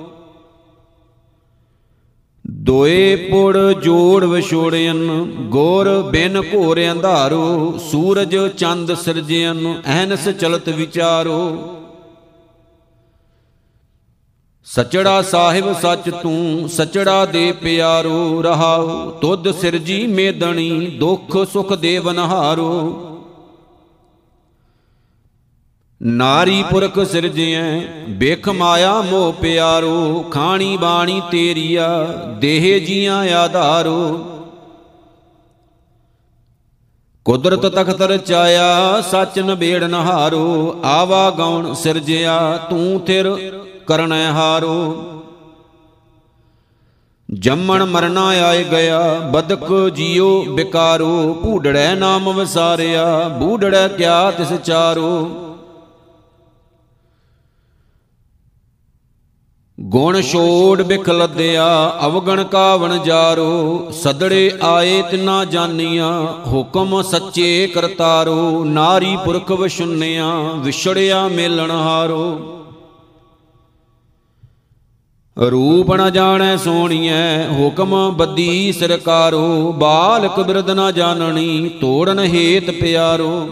[2.64, 11.58] ਦੋਏ ਪੁੜ ਜੋੜ ਵਿਛੋੜਨ ਗੋਰ ਬਿਨ ਘੋਰ ਅੰਧਾਰੋ, ਸੂਰਜ ਚੰਦ ਸਿਰਜਿਆਨ ਐਨਸ ਚਲਤ ਵਿਚਾਰੋ।
[14.66, 23.10] ਸਚੜਾ ਸਾਹਿਬ ਸੱਚ ਤੂੰ, ਸਚੜਾ ਦੇ ਪਿਆਰੋ, ਰਹਾਉ, ਤੁਧ ਸਿਰਜੀ ਮੇਦਣੀ, ਦੁਖ ਸੁਖ ਦੇਵਨਹਾਰੋ
[26.06, 32.08] ਨਾਰੀ ਪੁਰਖ ਸਿਰਜਿਐ ਵੇਖ ਮਾਇਆ ਮੋਹ ਪਿਆਰੋ, ਖਾਣੀ ਬਾਣੀ ਤੇਰੀਆ,
[32.40, 34.26] ਦੇਹ ਜੀਆਂ ਆਧਾਰੋ।
[37.26, 43.36] ਕੁਦਰਤ ਤਖਤ ਰਚਾਇਆ ਸੱਚ ਨਬੇੜ ਨਹਾਰੋ, ਆਵਾ ਗਉਣ ਸਿਰਜਿਆ, ਤੂੰ ਥਿਰ
[43.88, 45.04] ਕਰਨੈ ਹਾਰੋ।
[47.34, 55.32] ਜੰਮਣ ਮਰਨਾ ਆਏ ਗਿਆ, ਬਦਕ ਜੀਉ ਬਿਕਾਰੋ ਭੂੜੜੈ ਨਾਮ ਵਿਸਾਰਿਆ ਬੂੜੜੈ ਕਿਆ ਤਿਸ ਚਾਰੋ।
[59.84, 69.18] ਗੁਣ ਛੋੜ ਬਿਖ ਲੱਦਿਆ ਅਵਗਣ ਕਾਵਣ ਜਾਰੋ, ਸਦੜੇ ਆਏ ਤਿਨਾ ਜਾਨੀਆਂ, ਹੁਕਮ ਸੱਚੇ ਕਰਤਾਰੋ, ਨਾਰੀ
[69.26, 72.38] ਪੁਰਖ ਵਿਸ਼ੁੰਨਿਆ, ਵਿਛੜਿਆ ਮੇਲਣ ਹਾਰੋ।
[75.52, 83.50] ਰੂਪ ਨ ਜਾਣੈ ਸੋਣੀਐ, ਹੁਕਮ ਬੱਦੀ ਸਰਕਾਰੋ, ਬਾਲਕ ਬਿਰਦ ਨ ਜਾਣਣੀ ਤੋੜਨ ਹੇਤ ਪਿਆਰੋ।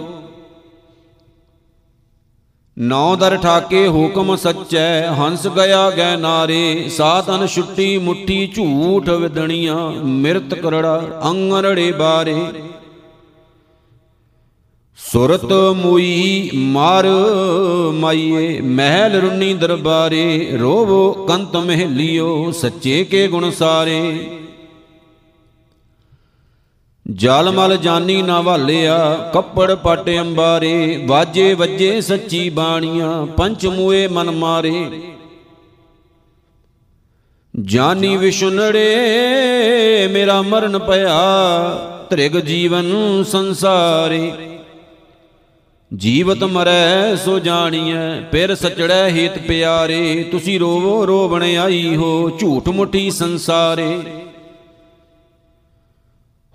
[2.78, 10.54] ਨੌ ਦਰ ਠਾਕੇ ਹੁਕਮ ਸੱਚੈ, ਹੰਸ ਗਿਆ ਗੈ ਨਾਰੇ ਸਾਤਨ ਛੁੱਟੀ ਮੁੱਠੀ ਝੂਠ ਵਿਦਣੀਆਂ ਮਿਰਤ
[10.54, 12.36] ਕਰੜਾ ਅੰਗਰੜੇ ਬਾਰੇ।
[14.98, 17.08] ਸੁਰਤ ਮੋਈ ਮਾਰ
[17.94, 24.30] ਮਾਈਏ, ਮਹਿਲ ਰੁੰਨੀ ਦਰਬਾਰੇ, ਰੋਵੋ ਕੰਤ ਮਹਿਲਿਓ, ਸੱਚੇ ਕੇ ਗੁਣ ਸਾਰੇ।
[27.14, 34.32] ਜਲ ਮਲ ਜਾਨੀ ਨਾ ਵਾਲਿਆ, ਕੱਪੜ ਪਟ ਅੰਬਾਰੇ, ਵਾਜੇ ਵੱਜੇ ਸੱਚੀ ਬਾਣੀਆਂ ਪੰਚ ਮੂਏ ਮਨ
[34.32, 35.02] ਮਾਰੇ।
[37.62, 41.20] ਜਾਨੀ ਵਿਸ਼ੁਨੜੇ, ਮੇਰਾ ਮਰਨ ਪਿਆ,
[42.10, 44.32] ਤ੍ਰਿਗ ਜੀਵਨ ਸੰਸਾਰੇ।
[45.96, 53.12] ਜੀਵਤ ਮਰੈ, ਸੋ ਜਾਣੀਐ, ਫਿਰ ਸਚੜੈ ਹੀਤ ਪਿਆਰੇ, ਤੁਸੀਂ ਰੋਵੋ ਰੋਵਣ ਆਈ ਹੋ, ਝੂਠ ਮੁਠੀ
[53.12, 54.00] ਸੰਸਾਰੇ।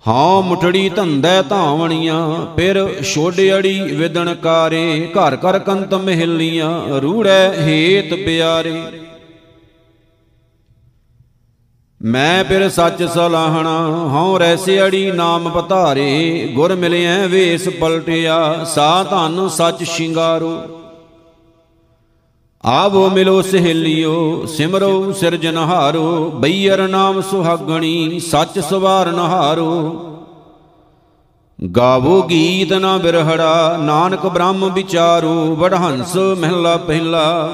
[0.07, 8.81] ਹਾਂ ਮੁਠੜੀ ਧੰਦੈ ਧਾਵਣੀਆਂ, ਫਿਰ ਛੋੜਿਆੜੀ ਵਿਦਣ ਕਾਰੇ, ਘਰ ਘਰ ਕੰਤ ਮਹਿਲੀਆਂ, ਰੂੜੈ ਹੇਤ ਪਿਆਰੇ।
[12.01, 13.77] ਮੈਂ ਫਿਰ ਸੱਚ ਸਲਾਹਣਾ,
[14.13, 20.57] ਹਉ ਰੈਸਿਆੜੀ ਨਾਮ ਪਧਾਰੇ, ਗੁਰ ਮਿਲਿਐ ਵੇਸ ਪਲਟਿਆ ਸਾ ਧਨ ਸੱਚ ਸ਼ਿੰਗਾਰੋ।
[22.67, 30.03] ਆਵੋ ਮਿਲੋ ਸਹੇਲਿਓ, ਸਿਮਰੋ ਸਿਰਜਨਹਾਰੋ ਬਈਰ ਨਾਮ ਸੁਹਾਗਣੀ, ਸੱਚ ਸਵਾਰਨ ਹਾਰੋ।
[31.77, 37.49] ਗਾਵੋ ਗੀਤ ਨਾ ਬਿਰਹੜਾ, ਨਾਨਕ ਬ੍ਰਹਮ ਵਿਚਾਰੋ, ਵਡਹੰਸ ਮਹਿਲਾ ਪਹਿਲਾ।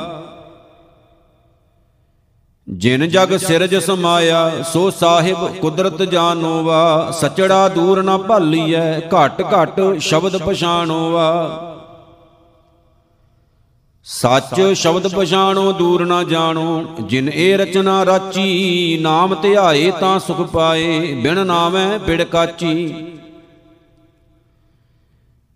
[2.69, 10.37] ਜਿਨ ਜਗ ਸਿਰਜ ਸਮਾਇਆ, ਸੋ ਸਾਹਿਬ ਕੁਦਰਤ ਜਾਣੋਵਾ ਸਚੜਾ ਦੂਰ ਨਾ ਭਾਲੀਐ, ਘਟ ਘਟ ਸ਼ਬਦ
[10.37, 11.29] ਪਛਾਣੋਵਾ।
[14.05, 21.13] ਸੱਚ ਸ਼ਬਦ ਪਛਾਣੋ, ਦੂਰ ਨਾ ਜਾਣੋ। ਜਿਨ ਇਹ ਰਚਨਾ ਰਾਚੀ, ਨਾਮ ਧਿਆਏ ਤਾਂ ਸੁਖ ਪਾਏ,
[21.13, 23.05] ਬਿਨ ਨਾਮੈ ਪਿੜ ਕਾਚੀ।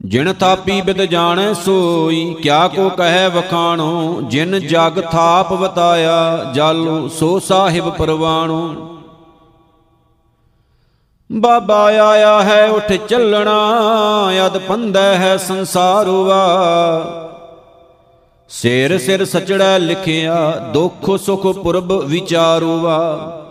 [0.06, 7.40] ਜਿਨ ਥਾਪੀ ਬਿਦ ਜਾਣੈ ਸੋਈ, ਕਿਆ ਕੋ ਕਹੈ ਵਖਾਣੋ। ਜਿਨ ਜਗ ਥਾਪ ਬਤਾਇਆ ਜਲ, ਸੋ
[7.40, 8.76] ਸਾਹਿਬ ਪਰਵਾਣੋ।
[11.32, 13.58] ਬਾਬਾ ਆਇਆ ਹੈ, ਉਠ ਚੱਲਣਾ,
[14.46, 16.44] ਅਦ ਪੰਦੈ ਹੈ ਸੰਸਾਰਵਾ
[18.50, 23.44] ਸਿਰ ਸਿਰ ਸਚੜਾ ਲਿਖਿਆ, ਦੁੱਖ ਸੁਖ ਪੁਰਬ ਵਿਚਾਰੋਵਾ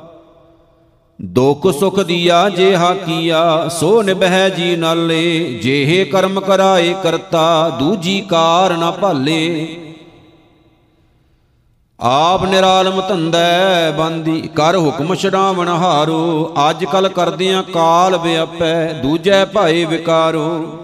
[1.22, 8.76] ਦੁੱਖ ਸੁਖ ਦੀਆ ਜੇ ਹਾਕੀਆ ਸੋ ਨਿਬਹਿ ਜੀ ਨਾਲੇ, ਜਿਹੇ ਕਰਮ ਕਰਾਏ ਕਰਤਾ, ਦੂਜੀ ਕਾਰ
[8.76, 9.76] ਨਾ ਭਾਲੇ।
[12.01, 19.84] ਆਪ ਨਿਰਾਲਮ ਧੰਦੈ, ਬੰਦੀ ਕਰ ਹੁਕਮ ਛਡਾਵਣ ਹਾਰੋ। ਅੱਜ ਕਲ ਕਰਦਿਆਂ ਕਾਲ ਵਿਆਪੈ, ਦੂਜੈ ਭਾਏ
[19.84, 20.78] ਵਿਕਾਰੋ।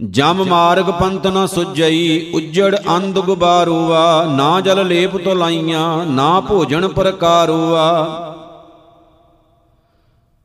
[0.00, 6.88] ਜਮ ਮਾਰਗ ਪੰਤ ਨ ਸੁਜਈ ਉਜੜ ਅੰਧ ਗੁਬਾਰੂਆ, ਨਾ ਜਲ ਲੇਪ ਤੋ ਲਾਈਆਂ, ਨਾ ਭੋਜਨ
[6.88, 7.86] ਪ੍ਰਕਾਰੂਆ।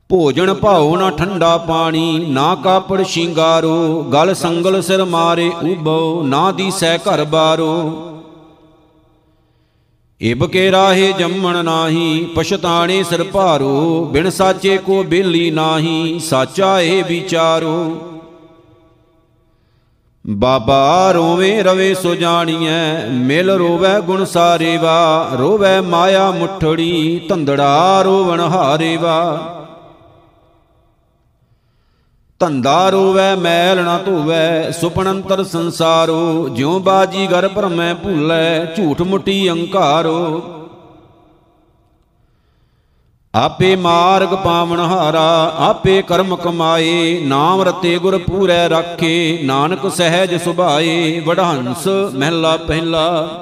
[0.09, 6.97] ਭੋਜਨ ਭਾਉ ਨਾ ਠੰਡਾ ਪਾਣੀ, ਨਾ ਕਾਪੜ ਸ਼ਿੰਗਾਰੋ, ਗਲ ਸੰਗਲ ਸਿਰ ਮਾਰੇ ਉਬੋ ਨਾ ਦੀਸੈ
[6.97, 7.91] ਘਰ ਬਾਰੋ।
[10.21, 17.01] ਇਬ ਕੇ ਰਾਹੇ ਜੰਮਣ ਨਾਹੀ, ਪਛਤਾਣੇ ਸਿਰ ਭਾਰੋ, ਬਿਨ ਸਾਚੇ ਕੋ ਬੇਲੀ ਨਾਹੀ, ਸਾਚਾ ਏ
[17.01, 17.97] ਵਿਚਾਰੋ।
[20.27, 28.39] ਬਾਬਾ ਰੋਵੇ ਰਵੇ ਸੋ ਜਾਣੀਐ, ਮਿਲ ਰੋਵੈ ਗੁਣ ਸਾਰੇ ਵਾ ਰੋਵੈ ਮਾਇਆ ਮੁਠੜੀ, ਧੰਦੜਾ ਰੋਵਣ
[28.39, 29.47] ਹਾਰੇ ਵਾ
[32.39, 40.41] ਧੰਦਾ ਰੋਵੈ, ਮੈਲ ਨਾ ਧੋਵੈ ਸੁਪਨੰਤਰ ਸੰਸਾਰੋ, ਜਿਉ ਬਾਜੀ ਗਰ ਭਰਮੈ ਭੁੱਲੈ, ਝੂਠ ਮੁੱਟੀ ਅੰਕਾਰੋ।
[43.33, 51.19] ਆਪੇ ਮਾਰਗ ਪਾਵਨ ਹਾਰਾ, ਆਪੇ ਕਰਮ ਕਮਾਏ, ਨਾਮ ਰਤੇ ਗੁਰ ਪੂਰੈ ਰਾਖੇ, ਨਾਨਕ ਸਹਿਜ ਸੁਭਾਏ,
[51.19, 53.37] ਵਡਹੰਸ ਮਹਿਲਾ ਪਹਿਲਾ।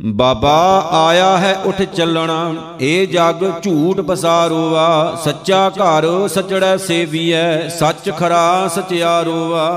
[0.00, 8.68] ਬਾਬਾ ਆਇਆ ਹੈ ਉਠ ਚੱਲਣਾ, ਏ ਜਗ ਝੂਠ ਪਸਾਰੋਵਾ ਸੱਚਾ ਘਰ ਸਚੜੈ ਸੇਵੀਐ, ਸੱਚ ਖਰਾ
[8.68, 9.68] ਸਚਿਆਰੋਵਾ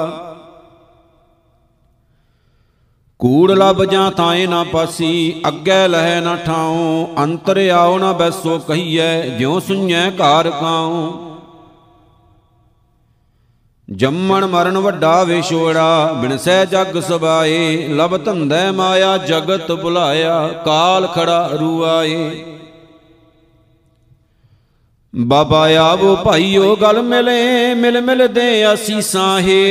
[3.22, 9.22] ਕੂੜ ਲਬ ਜਾਂ ਤਾਏ ਨਾ ਪਾਸੀ, ਅੱਗੇ ਲਹੈ ਨਾ ਠਾਉ, ਅੰਤਰ ਆਉ ਨਾ ਬੈਸੋ ਕਹੀਐ,
[9.22, 11.14] ਜਿਉ ਸੁਣੈ ਘਰ ਕਾਉ।
[13.90, 22.46] ਜੰਮਣ ਮਰਨ ਵੱਡਾ ਵਿਛੋੜਾ ਬਿਨਸੈ ਜਗ ਸਬਾਏ ਲਬ ਧੰਦੈ ਮਾਇਆ ਜਗਤ ਬੁਲਾਇਆ ਕਾਲ ਖੜਾ ਰੂਆਏ।
[25.16, 29.62] ਬਾਬਾ ਆਵੋ ਭਾਈਓ, ਗਲ ਮਿਲੇ, ਮਿਲ ਮਿਲ ਦੇ ਅਸੀਸਾਂ ਹੈ।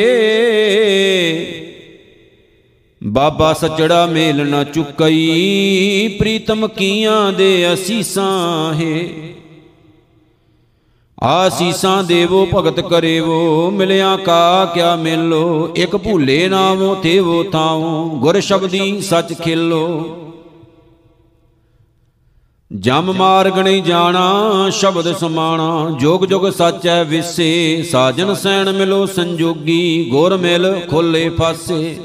[3.04, 9.08] ਬਾਬਾ ਸਚੜਾ ਮੇਲ ਨਾ ਚੁਕਈ, ਪ੍ਰੀਤਮ ਕੀਆਂ ਦੇ ਅਸੀਸਾਂ ਹੈ।
[11.22, 19.00] ਆਸੀਸਾਂ ਦੇਵੋ, ਭਗਤ ਕਰੇਵੋ, ਮਿਲਿਆ ਕਾ ਕਿਆ ਮਿਲੋ, ਇਕ ਭੂਲੇ ਨਾਮੋ ਤੇਵੋ ਥਾਉ, ਗੁਰ ਸ਼ਬਦੀ
[19.00, 20.16] ਸੱਚ ਖੇਲੋ।
[22.72, 30.36] ਜਮ ਮਾਰਗ ਨਹੀਂ ਜਾਣਾ, ਸ਼ਬਦ ਸਮਾਣਾ, ਜੋਗ ਜੋਗ ਸੱਚੈ ਵਿਸੇ, ਸਾਜਨ ਸੈਣ ਮਿਲੋ ਸੰਜੋਗੀ, ਗੁਰ
[30.36, 31.96] ਮਿਲ ਖੋਲੇ ਫਾਸੇ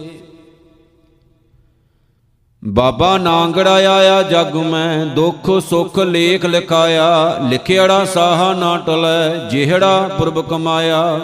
[2.67, 10.41] ਬਾਬਾ ਨਾਂਗੜਾ ਆਇਆ, ਜਗ ਮੈਂ ਦੁੱਖ ਸੁਖ ਲੇਖ ਲਿਖਾਇਆ, ਲਿਖਿਆੜਾ ਸਾਹਾ ਨਾ ਟਲੈ, ਜਿਹੜਾ ਪੁਰਬ
[10.41, 11.19] ਕਮਾਇਆ।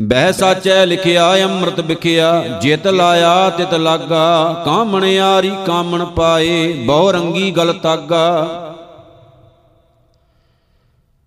[0.00, 7.50] ਬਹਿ ਸਾਚੈ ਲਿਖਿਆ, ਅੰਮ੍ਰਿਤ ਵਿਖਿਆ, ਜਿਤ ਲਾਇਆ, ਤਿਤ ਲਾਗਾ, ਕਾਮਣ ਯਾਰੀ ਕਾਮਣ ਪਾਏ, ਬਹੁ ਰੰਗੀ
[7.50, 8.46] ਗਲ ਤਾਗਾ।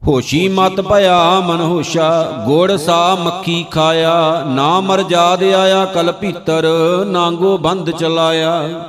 [0.08, 6.68] ਹੋਸ਼ੀ ਮਤ ਭਇਆ ਮਨ ਹੋਸ਼ਾ, ਗੋੜ ਸਾ ਮੱਖੀ ਖਾਇਆ, ਨਾ ਮਰ ਜਾਦ ਆਇਆ ਕਲ ਭੀਤਰ,
[7.08, 8.84] ਨਾਂਗੋ ਬੰਦ ਚਲਾਇਆ।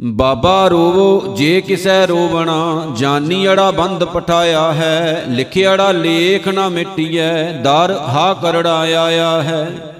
[0.00, 8.00] ਬਾਬਾ ਰੋਵੋ, ਜੇ ਕਿਸੈ ਰੋਵਣਾ, ਜਾਨੀ ਅੜਾ ਬੰਦ ਪਠਾਇਆ ਹੈ ਲਿਖਿਆੜਾ ਲੇਖ ਨਾ ਮਿਟੀਐ, ਦਰ
[8.08, 9.95] ਹਾ ਕਰੜਾ ਆਇਆ ਹੈ।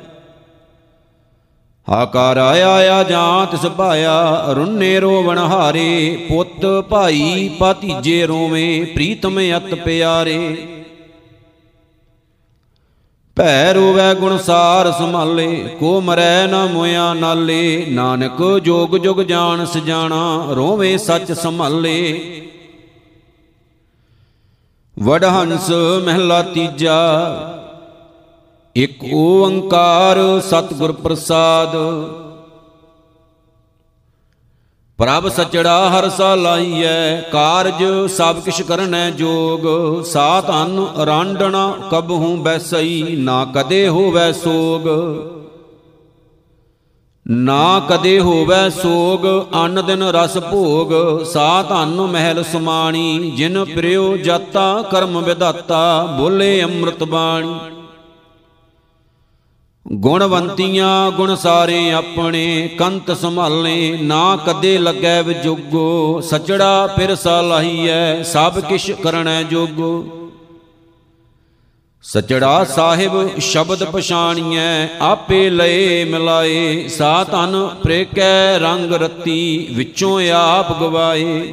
[1.88, 10.66] ਹਾਕਾਰ ਆਇਆ ਜਾਂ ਤਿਸ ਭਾਇਆ ਰੁੰਨੇ ਰੋਵਣ ਹਾਰੇ, ਪੁੱਤ ਭਾਈ ਭਤੀਜੇ ਰੋਵੇਂ, ਪ੍ਰੀਤਮ ਅਤ ਪਿਆਰੇ।
[13.36, 20.96] ਭੈ ਰੋਵੈ ਗੁਣਸਾਰ ਸੰਭਾਲੇ, ਕੋ ਮਰੈ ਨਾ ਮੋਇਆ ਨਾਲੇ, ਨਾਨਕ ਜੋਗ ਜੁਗ ਜਾਣ ਸਜਾਣਾ, ਰੋਵੇ
[20.96, 22.42] ਸੱਚ ਸੰਭਾਲੇ।
[24.98, 25.70] ਵਡਹੰਸ
[26.04, 26.98] ਮਹਿਲਾ ਤੀਜਾ
[28.76, 31.76] ਇਕ ਓੰਕਾਰ ਸਤਿਗੁਰ ਪ੍ਰਸਾਦ।
[34.98, 39.60] ਪ੍ਰਭ ਸਚੜਾ ਹਰ ਸਾ ਲਾਈਐ, ਕਾਰਜ ਸਭ ਕਿਛ ਕਰਨੈ ਜੋਗ।
[40.04, 44.88] ਸਾ ਧਨ ਰਾਂਡਣਾ ਕਬਹੂ ਬੈਸਈ, ਨਾ ਕਦੇ ਹੋਵੈ ਸੋਗ।
[47.28, 54.82] ਨਾ ਕਦੇ ਹੋਵੈ ਸੋਗ, ਅੰਨ ਦਿਨ ਰਸ ਭੋਗ। ਸਾ ਧਨ ਮਹਿਲ ਸੁਮਾਣੀ, ਜਿਨ ਪ੍ਰਿਓ ਜਾਤਾ
[54.82, 57.58] ਕਰਮ ਵਿਦਾਤਾ ਬੋਲੇ ਅੰਮ੍ਰਿਤ ਬਾਣੀ।
[59.92, 68.90] ਗੁਣਵੰਤੀਆਂ ਗੁਣ ਸਾਰੇ ਆਪਣੇ, ਕੰਤ ਸੰਭਾਲੇ, ਨਾ ਕਦੇ ਲੱਗੈ ਵਿਜੋਗੋ ਸਚੜਾ ਫਿਰ ਸਲਾਹੀਐ ਸਭ ਕਿਛ
[68.90, 70.04] ਕਰਣੈ ਜੋਗੋ।
[72.02, 81.52] ਸਚੜਾ ਸਾਹਿਬ ਸ਼ਬਦ ਪਛਾਣੀਐ, ਆਪੇ ਲਏ ਮਿਲਾਏ ਸਾ ਤਨ ਪ੍ਰੇਕੈ ਰੰਗ ਰਤੀ ਵਿੱਚੋਂ ਆਪ ਗਵਾਏ।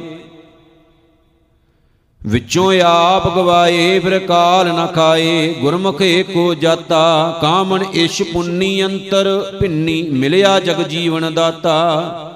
[2.26, 10.02] ਵਿੱਚੋਂ ਆਪ ਗਵਾਏ, ਫਿਰ ਕਾਲ ਨ ਖਾਏ, ਗੁਰਮੁਖ ਏਕੋ ਜਾਤਾ, ਕਾਮਣ ਇਸ਼ ਪੁੰਨੀ ਅੰਤਰ, ਭਿੰਨੀ
[10.02, 12.30] ਮਿਲਿਆ ਜਗ ਜੀਵਨ ਦਾਤਾ।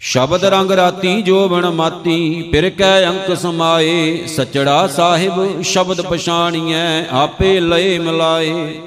[0.00, 7.98] ਸ਼ਬਦ ਰੰਗ ਰਾਤੀ ਜੋਬਨ ਮਾਤੀ ਪਿਰ ਕੈ ਅੰਕ ਸਮਾਏ, ਸਚੜਾ ਸਾਹਿਬ ਸ਼ਬਦ ਪਛਾਣੀਐ, ਆਪੇ ਲਏ
[7.98, 8.80] ਮਿਲਾਏ।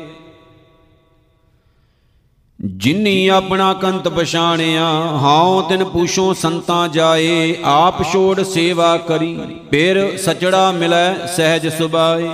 [2.62, 4.86] ਜਿਨੀ ਆਪਣਾ ਕੰਤ ਪਛਾਣਿਆ,
[5.22, 9.36] ਹਾਉ ਤਿਨ ਪੂਛੋ ਸੰਤਾਂ ਜਾਏ, ਆਪ ਛੋੜ ਸੇਵਾ ਕਰੀ,
[9.72, 12.30] ਫਿਰ ਸਚੜਾ ਮਿਲੈ ਸਹਿਜ ਸੁਬਾਏ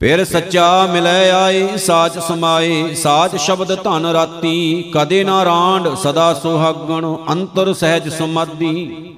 [0.00, 7.06] ਫਿਰ ਸੱਚਾ ਮਿਲੈ ਆਏ, ਸਾਚ ਸਮਾਏ, ਸਾਚ ਸ਼ਬਦ ਧਨ ਰਾਤੀ, ਕਦੇ ਨਾ ਰਾਂਡ ਸਦਾ ਸੁਹਾਗਣ,
[7.30, 9.16] ਅੰਤਰ ਸਹਿਜ ਸਮਾਧੀ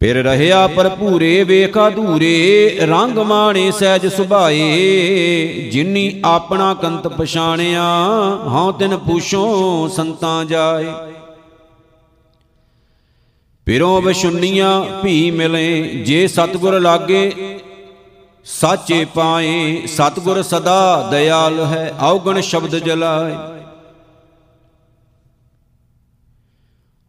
[0.00, 7.84] ਫਿਰ ਰਹਿਆ ਭਰਪੂਰੇ ਵੇਖ ਅਧੂਰੇ ਰੰਗ ਮਾਣੇ ਸਹਿਜ ਸੁਭਾਏ, ਜਿਨੀ ਆਪਣਾ ਕੰਤ ਪਛਾਣਿਆ
[8.48, 10.92] ਹਉ ਤਿਨ ਪੁਛੋ ਸੰਤਾਂ ਜਾਏ।
[13.66, 17.30] ਪਿਰੋਂ ਵਿਸ਼ੁੰਨੀਆਂ ਭੀ ਮਿਲੇ, ਜੇ ਸਤਗੁਰ ਲਾਗੇ,
[18.46, 23.36] ਸਾਚੇ ਪਾਏ, ਸਤਗੁਰ ਸਦਾ ਦਇਆਲ ਹੈ, ਔਗਣ ਸ਼ਬਦ ਜਲਾਏ।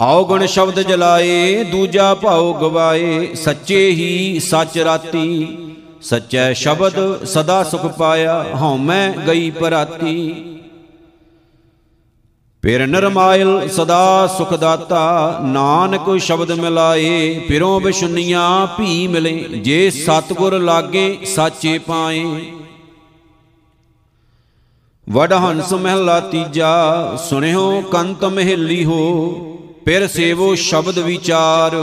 [0.06, 5.58] ਔਗਣ ਸ਼ਬਦ ਜਲਾਏ, ਦੂਜਾ ਭਾਉ ਗਵਾਏ, ਸੱਚੇ ਹੀ ਸੱਚ ਰਾਤੀ।
[6.02, 10.34] ਸੱਚੈ ਸ਼ਬਦ ਸਦਾ ਸੁਖ ਪਾਇਆ ਹਉਮੈ ਗਈ ਪਰਾਤੀ।
[12.64, 21.18] ਫਿਰ ਨਰਮਾਇਲ ਸਦਾ ਸੁਖ ਦਾਤਾ ਨਾਨਕ ਸ਼ਬਦ ਮਿਲਾਏ, ਪਿਰੋਂ ਬਿਸ਼ੁਨੀਆਂ ਭੀ ਮਿਲੇ, ਜੇ ਸਤਗੁਰ ਲਾਗੇ
[21.26, 22.24] ਸਾਚੇ ਪਾਏ।
[25.08, 29.55] ਵਡ ਹੰਸ ਮਹਿਲਾ ਤੀਜਾ, ਸੁਣਿਓ ਕੰਤ ਮਹਿਲੀ ਹੋ
[29.86, 31.76] ਫਿਰ ਸੇਵੋ ਸ਼ਬਦ ਵਿਚਾਰ।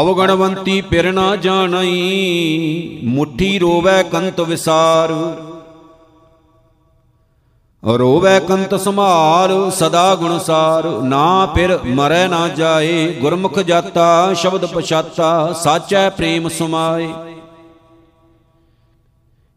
[0.00, 5.12] ਅਵਗਣਵੰਤੀ ਪਿਰ ਨਾ ਜਾਣਈ, ਮੁਠੀ ਰੋਵੈ ਕੰਤ ਵਿਸਾਰ।
[7.82, 16.08] ਰੋਵੈ ਕੰਤ ਸਮਾਰ ਸਦਾ ਗੁਣਸਾਰ ਨਾ ਫਿਰ ਮਰੈ ਨਾ ਜਾਏ, ਗੁਰਮੁਖ ਜਾਤਾ, ਸ਼ਬਦ ਪਛਾਤਾ, ਸਾਚੈ
[16.10, 17.12] ਪ੍ਰੇਮ ਸਮਾਏ।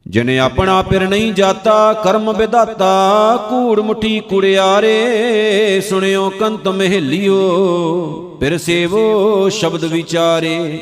[0.09, 7.37] ਜਿਨੇ ਆਪਣਾ ਪਿਰ ਨਹੀਂ ਜਾਤਾ, ਕਰਮ ਵਿਦਾਤਾ ਕੂੜ ਮੁਠੀ ਕੁੜਿਆਰੇ, ਸੁਣਿਓ ਕੰਤ ਮਹਿਲਿਓ
[8.39, 10.79] ਪਿਰ ਸੇਵੋ ਸ਼ਬਦ ਵਿਚਾਰੇ।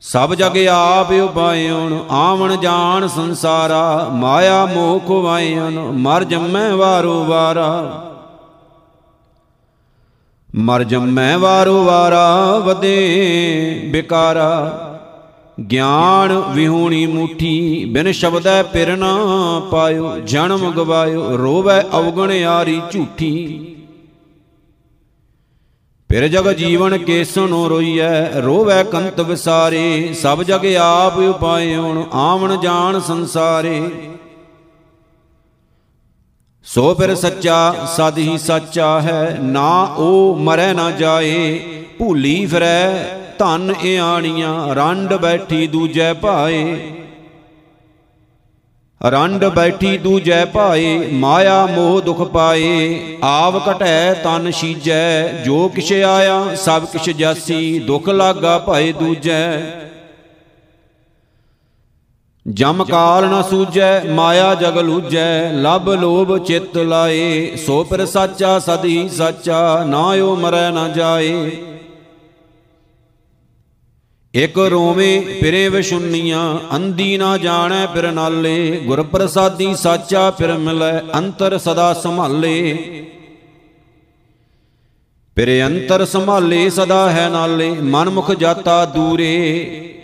[0.00, 8.04] ਸਭ ਜਗ ਆਪ ਉਪਾਇਣ ਆਵਣ ਜਾਣ ਸੰਸਾਰਾ, ਮਾਇਆ ਮੋਹ ਖਵਾਇਨ ਮਰ ਜੰਮੈ ਵਾਰੋ ਵਾਰਾ।
[10.54, 14.80] ਮਰ ਜੰਮੈ ਵਾਰੋ ਵਾਰਾ ਵਦੇ ਬਿਕਾਰਾ।
[15.70, 19.18] ਗਿਆਨ ਵਿਹੂਣੀ ਮੁਠੀ, ਬਿਨ ਸ਼ਬਦੈ ਪਿਰ ਨਾ
[19.72, 23.70] ਪਾਇਓ, ਜਨਮ ਗਵਾਇਓ, ਰੋਵੈ ਅਵਗਣ ਯਾਰੀ ਝੂਠੀ।
[26.10, 33.90] ਫਿਰ ਜਗ ਜੀਵਨ ਕੇਸਨੋ ਰੋਈਐ, ਰੋਵੈ ਕੰਤ ਵਿਸਾਰੇ, ਸਭ ਜਗ ਆਪ ਉਪਾਇਉਣ, ਆਵਣ ਜਾਣ ਸੰਸਾਰੇ।
[36.64, 41.58] ਸੋ ਫਿਰ ਸੱਚਾ, ਸਦ ਹੀ ਸੱਚਾ ਹੈ, ਨਾ ਉਹ ਮਰੈ ਨਾ ਜਾਏ,
[41.98, 46.76] ਭੂਲੀ ਫਿਰੈ ਧਨ ਇਆਣੀਆਂ, ਰੰਡ ਬੈਠੀ ਦੂਜੈ ਭਾਏ।
[49.00, 56.54] ਰੰਡ ਬੈਠੀ ਦੂਜੈ ਭਾਏ, ਮਾਇਆ ਮੋਹ ਦੁਖ ਪਾਏ। ਆਵ ਘਟੈ ਤਨ ਸੀਜੈ, ਜੋ ਕਿਛ ਆਇਆ
[56.54, 59.60] ਸਭ ਕਿਛ ਜਾਸੀ, ਦੁਖ ਲਾਗਾ ਭਾਏ ਦੂਜੈ।
[62.46, 69.08] ਜਮ ਕਾਲ ਨ ਸੂਜੈ, ਮਾਇਆ ਜਗ ਲੂਜੈ, ਲਬ ਲੋਭ ਚਿੱਤ ਲਾਏ। ਸੋ ਪਰ ਸਾਚਾ ਸਦੀ
[69.08, 71.50] ਸਾਚਾ ਨਾਇਓ ਮਰੈ ਨ ਜਾਏ।
[74.34, 81.58] ਇਕ ਰੋਵੇਂ ਫਿਰੇ ਵਿਸ਼ੁੰਨੀਆਂ ਅੰਦੀ ਨਾ ਜਾਣੈ ਫਿਰ ਨਾਲੇ। ਗੁਰ ਪ੍ਰਸਾਦੀ ਸਾਚਾ ਫਿਰ ਮਿਲੈ, ਅੰਤਰ
[81.58, 82.78] ਸਦਾ ਸੰਭਾਲੇ।
[85.36, 89.34] ਫਿਰੇ ਅੰਤਰ ਸੰਭਾਲੇ, ਸਦਾ ਹੈ ਨਾਲੇ। ਮਨ ਮੁਖ ਜਾਤਾ ਦੂਰੇ,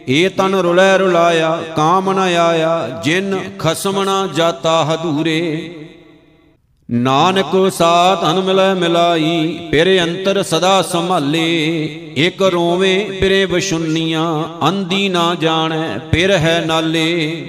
[0.08, 5.74] ਏ ਤਨ ਰੁਲੈ ਰੁਲਾਇਆ, ਕਾਮ ਨ ਆਇਆ, ਜਿਨ ਖਸਮਣਾ ਜਾਤਾ ਹਦੂਰੇ
[6.92, 11.84] ਨਾਨਕ ਸਾਥ ਅਨ ਮਿਲੈ ਮਿਲਾਈ, ਪਿਰ ਅੰਤਰ ਸਦਾ ਸੰਭਾਲੇ।
[12.16, 17.40] ਇਕ ਰੋਵੇਂ ਪਿਰੇ ਬਸ਼ੁੰਨੀਆਂ ਅੰਦੀ ਨਾ ਜਾਣੈ, ਪਿਰ ਹੈ ਨਾਲੇ।